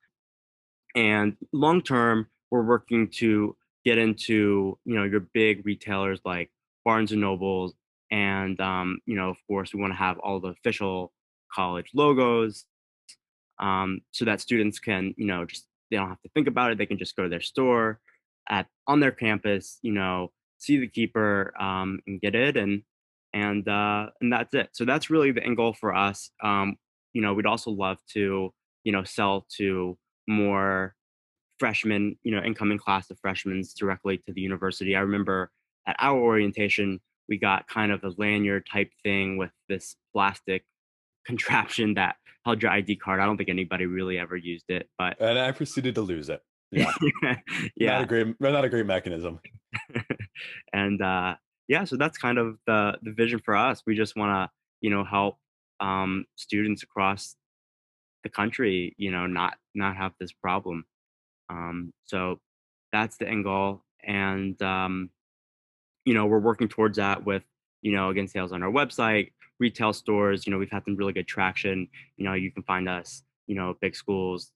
And 0.96 1.36
long 1.52 1.82
term, 1.82 2.28
we're 2.50 2.62
working 2.62 3.08
to 3.18 3.54
get 3.84 3.98
into, 3.98 4.78
you 4.86 4.94
know, 4.94 5.04
your 5.04 5.20
big 5.20 5.66
retailers 5.66 6.20
like 6.24 6.50
Barnes 6.82 7.12
and 7.12 7.20
Nobles. 7.20 7.74
And, 8.10 8.58
um, 8.62 9.00
you 9.04 9.16
know, 9.16 9.28
of 9.28 9.36
course, 9.48 9.74
we 9.74 9.82
want 9.82 9.92
to 9.92 9.98
have 9.98 10.18
all 10.20 10.40
the 10.40 10.48
official 10.48 11.12
college 11.54 11.90
logos 11.92 12.64
um, 13.58 14.00
so 14.12 14.24
that 14.24 14.40
students 14.40 14.78
can, 14.78 15.12
you 15.18 15.26
know, 15.26 15.44
just 15.44 15.66
they 15.90 15.96
don't 15.96 16.08
have 16.08 16.22
to 16.22 16.30
think 16.34 16.48
about 16.48 16.72
it. 16.72 16.78
They 16.78 16.86
can 16.86 16.98
just 16.98 17.16
go 17.16 17.24
to 17.24 17.28
their 17.28 17.40
store 17.40 18.00
at 18.48 18.66
on 18.86 19.00
their 19.00 19.12
campus, 19.12 19.78
you 19.82 19.92
know, 19.92 20.32
see 20.58 20.78
the 20.78 20.88
Keyper 20.88 21.58
um, 21.60 22.00
and 22.06 22.20
get 22.20 22.34
it, 22.34 22.56
and 22.56 22.82
and 23.32 23.68
uh, 23.68 24.06
and 24.20 24.32
that's 24.32 24.54
it. 24.54 24.70
So 24.72 24.84
that's 24.84 25.10
really 25.10 25.32
the 25.32 25.42
end 25.42 25.56
goal 25.56 25.74
for 25.74 25.94
us. 25.94 26.30
Um, 26.42 26.76
you 27.12 27.22
know, 27.22 27.34
we'd 27.34 27.46
also 27.46 27.70
love 27.70 27.98
to, 28.12 28.52
you 28.84 28.92
know, 28.92 29.04
sell 29.04 29.46
to 29.56 29.96
more 30.26 30.94
freshmen, 31.58 32.16
you 32.22 32.34
know, 32.34 32.42
incoming 32.42 32.78
class 32.78 33.10
of 33.10 33.18
freshmen 33.20 33.62
directly 33.78 34.18
to 34.18 34.32
the 34.32 34.40
university. 34.40 34.96
I 34.96 35.00
remember 35.00 35.50
at 35.86 35.96
our 35.98 36.18
orientation, 36.18 37.00
we 37.28 37.38
got 37.38 37.68
kind 37.68 37.92
of 37.92 38.02
a 38.04 38.12
lanyard 38.18 38.66
type 38.70 38.90
thing 39.02 39.36
with 39.36 39.50
this 39.68 39.96
plastic 40.12 40.64
contraption 41.26 41.94
that 41.94 42.16
held 42.44 42.62
your 42.62 42.70
ID 42.70 42.96
card. 42.96 43.20
I 43.20 43.26
don't 43.26 43.36
think 43.36 43.48
anybody 43.48 43.86
really 43.86 44.18
ever 44.18 44.36
used 44.36 44.66
it, 44.68 44.88
but 44.98 45.20
And 45.20 45.38
I 45.38 45.52
proceeded 45.52 45.94
to 45.96 46.02
lose 46.02 46.28
it. 46.28 46.40
Yeah, 46.70 46.92
yeah, 47.76 47.92
not 47.98 48.02
a 48.02 48.06
great, 48.06 48.40
not 48.40 48.64
a 48.64 48.68
great 48.68 48.86
mechanism. 48.86 49.40
and 50.72 51.00
uh, 51.00 51.36
yeah, 51.68 51.84
so 51.84 51.96
that's 51.96 52.18
kind 52.18 52.38
of 52.38 52.58
the 52.66 52.98
the 53.02 53.12
vision 53.12 53.40
for 53.44 53.54
us. 53.54 53.82
We 53.86 53.94
just 53.94 54.16
want 54.16 54.32
to, 54.32 54.50
you 54.80 54.90
know, 54.90 55.04
help 55.04 55.38
um, 55.80 56.24
students 56.36 56.82
across 56.82 57.36
the 58.24 58.28
country, 58.28 58.94
you 58.98 59.12
know, 59.12 59.26
not 59.26 59.54
not 59.74 59.96
have 59.96 60.12
this 60.18 60.32
problem. 60.32 60.84
Um, 61.48 61.92
so 62.04 62.40
that's 62.92 63.16
the 63.16 63.28
end 63.28 63.44
goal. 63.44 63.82
And, 64.02 64.60
um, 64.62 65.10
you 66.04 66.14
know, 66.14 66.26
we're 66.26 66.38
working 66.38 66.68
towards 66.68 66.96
that 66.96 67.24
with, 67.24 67.42
you 67.82 67.92
know, 67.92 68.10
again, 68.10 68.28
sales 68.28 68.52
on 68.52 68.62
our 68.62 68.70
website, 68.70 69.32
retail 69.60 69.92
stores. 69.92 70.46
You 70.46 70.52
know, 70.52 70.58
we've 70.58 70.70
had 70.70 70.84
some 70.84 70.96
really 70.96 71.12
good 71.12 71.28
traction. 71.28 71.88
You 72.16 72.24
know, 72.24 72.34
you 72.34 72.50
can 72.50 72.62
find 72.62 72.88
us, 72.88 73.22
you 73.46 73.54
know, 73.54 73.76
big 73.80 73.94
schools 73.94 74.52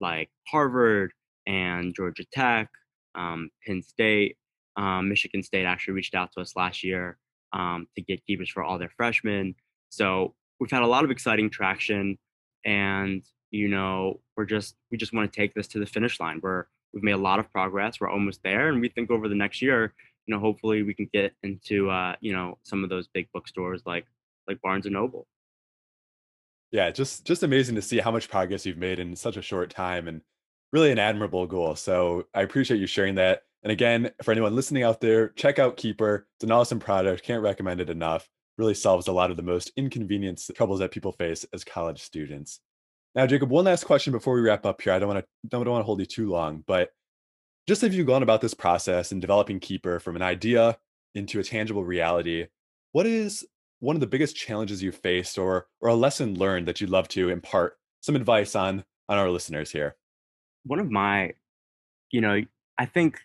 like 0.00 0.28
Harvard 0.48 1.12
and 1.46 1.94
Georgia 1.94 2.24
Tech, 2.32 2.68
um, 3.14 3.50
Penn 3.66 3.82
State, 3.82 4.36
um, 4.76 5.08
Michigan 5.08 5.42
State 5.42 5.64
actually 5.64 5.94
reached 5.94 6.14
out 6.14 6.32
to 6.32 6.40
us 6.40 6.54
last 6.56 6.84
year 6.84 7.18
um, 7.52 7.86
to 7.96 8.02
get 8.02 8.22
Keypers 8.28 8.50
for 8.50 8.62
all 8.62 8.78
their 8.78 8.90
freshmen. 8.96 9.54
So 9.88 10.34
we've 10.60 10.70
had 10.70 10.82
a 10.82 10.86
lot 10.86 11.04
of 11.04 11.10
exciting 11.10 11.50
traction, 11.50 12.18
and 12.64 13.22
you 13.50 13.68
know 13.68 14.20
we're 14.36 14.44
just 14.44 14.76
we 14.90 14.98
just 14.98 15.14
want 15.14 15.32
to 15.32 15.36
take 15.36 15.54
this 15.54 15.68
to 15.68 15.78
the 15.78 15.86
finish 15.86 16.20
line. 16.20 16.40
We're 16.42 16.64
we've 16.92 17.02
made 17.02 17.12
a 17.12 17.18
lot 17.18 17.38
of 17.38 17.50
progress. 17.50 18.00
We're 18.00 18.10
almost 18.10 18.40
there, 18.42 18.68
and 18.68 18.80
we 18.80 18.88
think 18.88 19.10
over 19.10 19.28
the 19.28 19.34
next 19.34 19.62
year, 19.62 19.94
you 20.26 20.34
know, 20.34 20.40
hopefully 20.40 20.82
we 20.82 20.92
can 20.92 21.08
get 21.12 21.32
into 21.42 21.88
uh, 21.90 22.16
you 22.20 22.32
know 22.32 22.58
some 22.64 22.84
of 22.84 22.90
those 22.90 23.08
big 23.08 23.28
bookstores 23.32 23.82
like 23.86 24.06
like 24.48 24.60
Barnes 24.62 24.86
and 24.86 24.94
Noble. 24.94 25.26
Yeah, 26.72 26.90
just 26.90 27.24
just 27.24 27.42
amazing 27.42 27.76
to 27.76 27.82
see 27.82 27.98
how 27.98 28.10
much 28.10 28.28
progress 28.28 28.66
you've 28.66 28.76
made 28.76 28.98
in 28.98 29.14
such 29.16 29.36
a 29.36 29.42
short 29.42 29.70
time, 29.70 30.08
and 30.08 30.20
really 30.72 30.90
an 30.90 30.98
admirable 30.98 31.46
goal. 31.46 31.74
So 31.76 32.26
I 32.34 32.42
appreciate 32.42 32.80
you 32.80 32.86
sharing 32.86 33.14
that. 33.16 33.42
And 33.62 33.72
again, 33.72 34.10
for 34.22 34.32
anyone 34.32 34.54
listening 34.54 34.82
out 34.82 35.00
there, 35.00 35.30
check 35.30 35.58
out 35.58 35.76
Keyper. 35.76 36.24
It's 36.36 36.44
an 36.44 36.52
awesome 36.52 36.78
product. 36.78 37.22
Can't 37.22 37.42
recommend 37.42 37.80
it 37.80 37.90
enough. 37.90 38.28
Really 38.58 38.74
solves 38.74 39.08
a 39.08 39.12
lot 39.12 39.30
of 39.30 39.36
the 39.36 39.42
most 39.42 39.72
inconvenience 39.76 40.50
troubles 40.54 40.80
that 40.80 40.90
people 40.90 41.12
face 41.12 41.44
as 41.52 41.64
college 41.64 42.02
students. 42.02 42.60
Now, 43.14 43.26
Jacob, 43.26 43.50
one 43.50 43.64
last 43.64 43.84
question 43.84 44.12
before 44.12 44.34
we 44.34 44.42
wrap 44.42 44.66
up 44.66 44.82
here. 44.82 44.92
I 44.92 44.98
don't 44.98 45.08
want 45.08 45.20
to 45.20 45.48
don't, 45.48 45.66
want 45.66 45.80
to 45.80 45.86
hold 45.86 46.00
you 46.00 46.06
too 46.06 46.28
long, 46.28 46.62
but 46.66 46.90
just 47.66 47.82
have 47.82 47.94
you 47.94 48.04
gone 48.04 48.22
about 48.22 48.40
this 48.40 48.54
process 48.54 49.10
and 49.10 49.20
developing 49.20 49.58
Keyper 49.58 50.00
from 50.00 50.16
an 50.16 50.22
idea 50.22 50.78
into 51.14 51.40
a 51.40 51.44
tangible 51.44 51.84
reality, 51.84 52.46
what 52.92 53.06
is 53.06 53.46
one 53.80 53.96
of 53.96 54.00
the 54.00 54.06
biggest 54.06 54.36
challenges 54.36 54.82
you 54.82 54.92
faced 54.92 55.38
or 55.38 55.66
or 55.80 55.88
a 55.90 55.94
lesson 55.94 56.38
learned 56.38 56.66
that 56.68 56.80
you'd 56.80 56.90
love 56.90 57.08
to 57.08 57.28
impart 57.28 57.76
some 58.00 58.16
advice 58.16 58.54
on 58.54 58.84
on 59.08 59.18
our 59.18 59.30
listeners 59.30 59.70
here? 59.70 59.96
One 60.64 60.80
of 60.80 60.90
my, 60.90 61.32
you 62.10 62.20
know, 62.20 62.42
I 62.78 62.86
think 62.86 63.20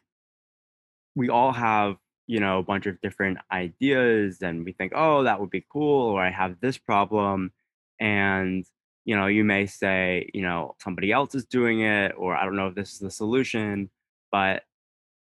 we 1.16 1.30
all 1.30 1.52
have 1.52 1.98
you 2.28 2.40
know 2.40 2.60
a 2.60 2.64
bunch 2.64 2.86
of 2.86 3.00
different 3.02 3.38
ideas 3.52 4.38
and 4.42 4.64
we 4.64 4.72
think 4.72 4.94
oh 4.96 5.24
that 5.24 5.40
would 5.40 5.50
be 5.50 5.66
cool 5.70 6.08
or 6.08 6.22
i 6.24 6.32
have 6.32 6.56
this 6.62 6.78
problem 6.78 7.52
and 8.00 8.66
you 9.04 9.16
know 9.16 9.28
you 9.28 9.44
may 9.44 9.66
say 9.66 10.30
you 10.34 10.42
know 10.42 10.76
somebody 10.80 11.12
else 11.12 11.36
is 11.36 11.46
doing 11.46 11.82
it 11.82 12.14
or 12.18 12.36
i 12.36 12.46
don't 12.46 12.56
know 12.56 12.68
if 12.68 12.76
this 12.76 12.94
is 12.94 13.00
the 13.00 13.12
solution 13.12 13.90
but 14.32 14.64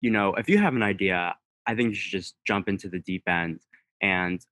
you 0.01 0.11
know 0.11 0.35
if 0.35 0.49
you 0.49 0.59
have 0.59 0.75
an 0.75 0.83
idea 0.83 1.35
i 1.67 1.75
think 1.75 1.89
you 1.89 1.95
should 1.95 2.13
just 2.13 2.35
jump 2.47 2.69
into 2.69 2.89
the 2.89 2.99
deep 2.99 3.23
end 3.27 3.61
and 4.03 4.45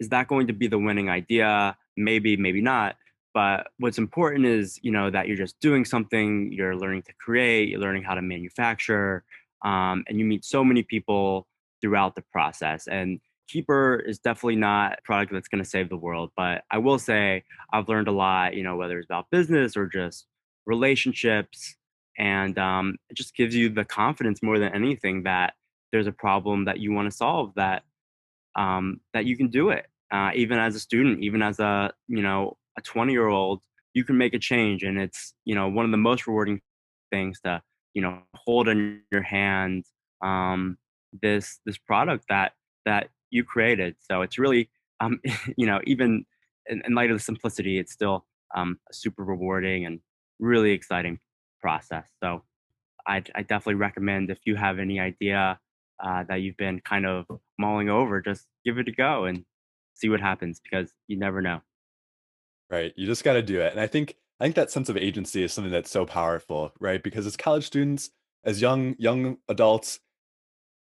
is 0.00 0.08
that 0.08 0.28
going 0.28 0.46
to 0.46 0.52
be 0.52 0.66
the 0.66 0.78
winning 0.78 1.08
idea 1.08 1.76
maybe 1.96 2.36
maybe 2.36 2.60
not 2.60 2.96
but 3.32 3.68
what's 3.78 3.98
important 3.98 4.46
is 4.46 4.78
you 4.82 4.90
know 4.90 5.10
that 5.10 5.26
you're 5.26 5.36
just 5.36 5.58
doing 5.60 5.84
something 5.84 6.52
you're 6.52 6.76
learning 6.76 7.02
to 7.02 7.12
create 7.14 7.68
you're 7.68 7.80
learning 7.80 8.02
how 8.02 8.14
to 8.14 8.22
manufacture 8.22 9.24
um, 9.64 10.04
and 10.06 10.18
you 10.18 10.24
meet 10.24 10.44
so 10.44 10.62
many 10.62 10.82
people 10.82 11.46
throughout 11.80 12.14
the 12.14 12.22
process. 12.32 12.86
And 12.86 13.20
Keyper 13.52 14.06
is 14.06 14.18
definitely 14.18 14.56
not 14.56 14.98
a 14.98 15.02
product 15.02 15.32
that's 15.32 15.48
going 15.48 15.62
to 15.62 15.68
save 15.68 15.88
the 15.88 15.96
world, 15.96 16.30
but 16.36 16.64
I 16.70 16.78
will 16.78 16.98
say 16.98 17.44
I've 17.72 17.88
learned 17.88 18.08
a 18.08 18.12
lot. 18.12 18.54
You 18.54 18.62
know, 18.62 18.76
whether 18.76 18.98
it's 18.98 19.06
about 19.06 19.30
business 19.30 19.76
or 19.76 19.86
just 19.86 20.26
relationships, 20.66 21.76
and 22.18 22.58
um, 22.58 22.96
it 23.10 23.16
just 23.16 23.36
gives 23.36 23.54
you 23.54 23.68
the 23.68 23.84
confidence 23.84 24.42
more 24.42 24.58
than 24.58 24.72
anything 24.72 25.24
that 25.24 25.54
there's 25.92 26.06
a 26.06 26.12
problem 26.12 26.64
that 26.64 26.78
you 26.78 26.92
want 26.92 27.10
to 27.10 27.16
solve 27.16 27.52
that 27.56 27.82
um, 28.56 29.00
that 29.12 29.24
you 29.24 29.36
can 29.36 29.48
do 29.48 29.70
it. 29.70 29.86
Uh, 30.12 30.30
even 30.34 30.58
as 30.58 30.76
a 30.76 30.80
student, 30.80 31.22
even 31.22 31.42
as 31.42 31.58
a 31.58 31.92
you 32.08 32.22
know 32.22 32.56
a 32.78 32.82
20 32.82 33.12
year 33.12 33.28
old, 33.28 33.62
you 33.94 34.04
can 34.04 34.18
make 34.18 34.34
a 34.34 34.38
change, 34.38 34.82
and 34.82 34.98
it's 34.98 35.34
you 35.44 35.54
know 35.54 35.68
one 35.68 35.84
of 35.84 35.90
the 35.90 35.96
most 35.96 36.26
rewarding 36.26 36.60
things 37.10 37.40
to 37.40 37.62
you 37.94 38.02
know 38.02 38.18
hold 38.34 38.68
in 38.68 39.00
your 39.10 39.22
hand 39.22 39.84
um, 40.22 40.76
this 41.22 41.60
this 41.64 41.78
product 41.78 42.24
that 42.28 42.52
that 42.84 43.08
you 43.30 43.44
created 43.44 43.94
so 43.98 44.22
it's 44.22 44.38
really 44.38 44.68
um, 45.00 45.20
you 45.56 45.66
know 45.66 45.80
even 45.84 46.24
in, 46.66 46.82
in, 46.86 46.94
light 46.94 47.10
of 47.10 47.16
the 47.16 47.22
simplicity 47.22 47.78
it's 47.78 47.92
still 47.92 48.26
um, 48.54 48.78
a 48.90 48.94
super 48.94 49.24
rewarding 49.24 49.86
and 49.86 50.00
really 50.38 50.72
exciting 50.72 51.18
process 51.60 52.06
so 52.22 52.42
I, 53.06 53.22
I 53.34 53.42
definitely 53.42 53.74
recommend 53.74 54.30
if 54.30 54.38
you 54.44 54.56
have 54.56 54.78
any 54.78 54.98
idea 54.98 55.58
uh, 56.02 56.24
that 56.28 56.36
you've 56.36 56.56
been 56.56 56.80
kind 56.80 57.06
of 57.06 57.26
mulling 57.58 57.88
over 57.88 58.20
just 58.20 58.46
give 58.64 58.78
it 58.78 58.88
a 58.88 58.92
go 58.92 59.24
and 59.24 59.44
see 59.94 60.08
what 60.08 60.20
happens 60.20 60.60
because 60.60 60.90
you 61.06 61.16
never 61.16 61.40
know 61.40 61.60
right 62.70 62.92
you 62.96 63.06
just 63.06 63.24
got 63.24 63.34
to 63.34 63.42
do 63.42 63.60
it 63.60 63.70
and 63.72 63.80
i 63.80 63.86
think 63.86 64.16
I 64.40 64.44
think 64.44 64.56
that 64.56 64.70
sense 64.70 64.88
of 64.88 64.96
agency 64.96 65.44
is 65.44 65.52
something 65.52 65.72
that's 65.72 65.90
so 65.90 66.04
powerful, 66.04 66.72
right? 66.80 67.02
Because 67.02 67.26
as 67.26 67.36
college 67.36 67.64
students, 67.64 68.10
as 68.44 68.60
young 68.60 68.96
young 68.98 69.38
adults, 69.48 70.00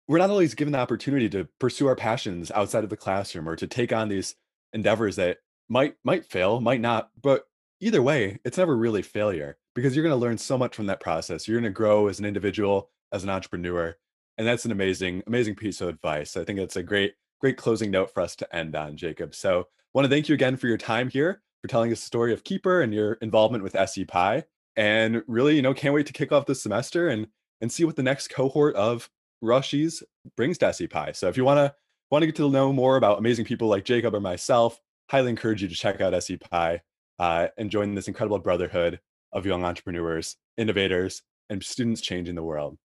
we're 0.06 0.18
not 0.18 0.30
always 0.30 0.54
given 0.54 0.72
the 0.72 0.78
opportunity 0.78 1.28
to 1.30 1.48
pursue 1.58 1.86
our 1.86 1.96
passions 1.96 2.50
outside 2.50 2.84
of 2.84 2.90
the 2.90 2.96
classroom 2.96 3.48
or 3.48 3.56
to 3.56 3.66
take 3.66 3.92
on 3.92 4.08
these 4.08 4.34
endeavors 4.72 5.16
that 5.16 5.38
might 5.68 5.94
might 6.04 6.26
fail, 6.26 6.60
might 6.60 6.80
not, 6.80 7.10
but 7.20 7.46
either 7.80 8.02
way, 8.02 8.38
it's 8.44 8.58
never 8.58 8.76
really 8.76 9.02
failure 9.02 9.56
because 9.74 9.96
you're 9.96 10.02
going 10.02 10.18
to 10.18 10.24
learn 10.24 10.38
so 10.38 10.58
much 10.58 10.76
from 10.76 10.86
that 10.86 11.00
process. 11.00 11.48
You're 11.48 11.60
going 11.60 11.72
to 11.72 11.76
grow 11.76 12.08
as 12.08 12.18
an 12.18 12.26
individual, 12.26 12.90
as 13.12 13.24
an 13.24 13.30
entrepreneur, 13.30 13.96
and 14.38 14.46
that's 14.46 14.64
an 14.64 14.72
amazing 14.72 15.22
amazing 15.26 15.56
piece 15.56 15.80
of 15.80 15.88
advice. 15.88 16.36
I 16.36 16.44
think 16.44 16.58
it's 16.58 16.76
a 16.76 16.82
great 16.82 17.14
great 17.40 17.56
closing 17.56 17.90
note 17.90 18.12
for 18.12 18.20
us 18.22 18.34
to 18.36 18.56
end 18.56 18.74
on, 18.74 18.96
Jacob. 18.96 19.34
So, 19.34 19.60
I 19.60 19.64
want 19.94 20.04
to 20.06 20.10
thank 20.10 20.28
you 20.28 20.34
again 20.34 20.56
for 20.56 20.68
your 20.68 20.78
time 20.78 21.08
here 21.08 21.42
for 21.60 21.68
telling 21.68 21.92
us 21.92 22.00
the 22.00 22.06
story 22.06 22.32
of 22.32 22.44
Keyper 22.44 22.82
and 22.82 22.94
your 22.94 23.14
involvement 23.14 23.64
with 23.64 23.74
SE 23.74 24.04
Pi. 24.04 24.44
And 24.76 25.22
really, 25.26 25.56
you 25.56 25.62
know, 25.62 25.74
can't 25.74 25.94
wait 25.94 26.06
to 26.06 26.12
kick 26.12 26.30
off 26.30 26.46
this 26.46 26.62
semester 26.62 27.08
and 27.08 27.26
and 27.60 27.70
see 27.70 27.84
what 27.84 27.96
the 27.96 28.02
next 28.02 28.28
cohort 28.28 28.76
of 28.76 29.10
Rushies 29.42 30.02
brings 30.36 30.58
to 30.58 30.66
SE 30.66 30.86
Pi. 30.86 31.12
So 31.12 31.28
if 31.28 31.36
you 31.36 31.44
want 31.44 31.58
to 31.58 31.74
want 32.10 32.22
to 32.22 32.26
get 32.26 32.36
to 32.36 32.50
know 32.50 32.72
more 32.72 32.96
about 32.96 33.18
amazing 33.18 33.44
people 33.44 33.68
like 33.68 33.84
Jacob 33.84 34.14
or 34.14 34.20
myself, 34.20 34.80
highly 35.10 35.30
encourage 35.30 35.62
you 35.62 35.68
to 35.68 35.74
check 35.74 36.00
out 36.00 36.14
SE 36.14 36.36
Pi 36.36 36.80
uh, 37.18 37.48
and 37.56 37.70
join 37.70 37.94
this 37.94 38.08
incredible 38.08 38.38
brotherhood 38.38 39.00
of 39.32 39.46
young 39.46 39.64
entrepreneurs, 39.64 40.36
innovators, 40.56 41.22
and 41.50 41.62
students 41.62 42.00
changing 42.00 42.34
the 42.34 42.42
world. 42.42 42.78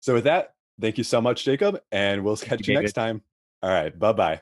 So 0.00 0.14
with 0.14 0.24
that, 0.24 0.50
thank 0.80 0.98
you 0.98 1.04
so 1.04 1.20
much, 1.20 1.44
Jacob, 1.44 1.80
and 1.92 2.24
we'll 2.24 2.36
catch 2.36 2.66
you, 2.66 2.74
you 2.74 2.80
next 2.80 2.92
time. 2.92 3.22
All 3.62 3.70
right, 3.70 3.96
bye 3.98 4.12
bye. 4.12 4.40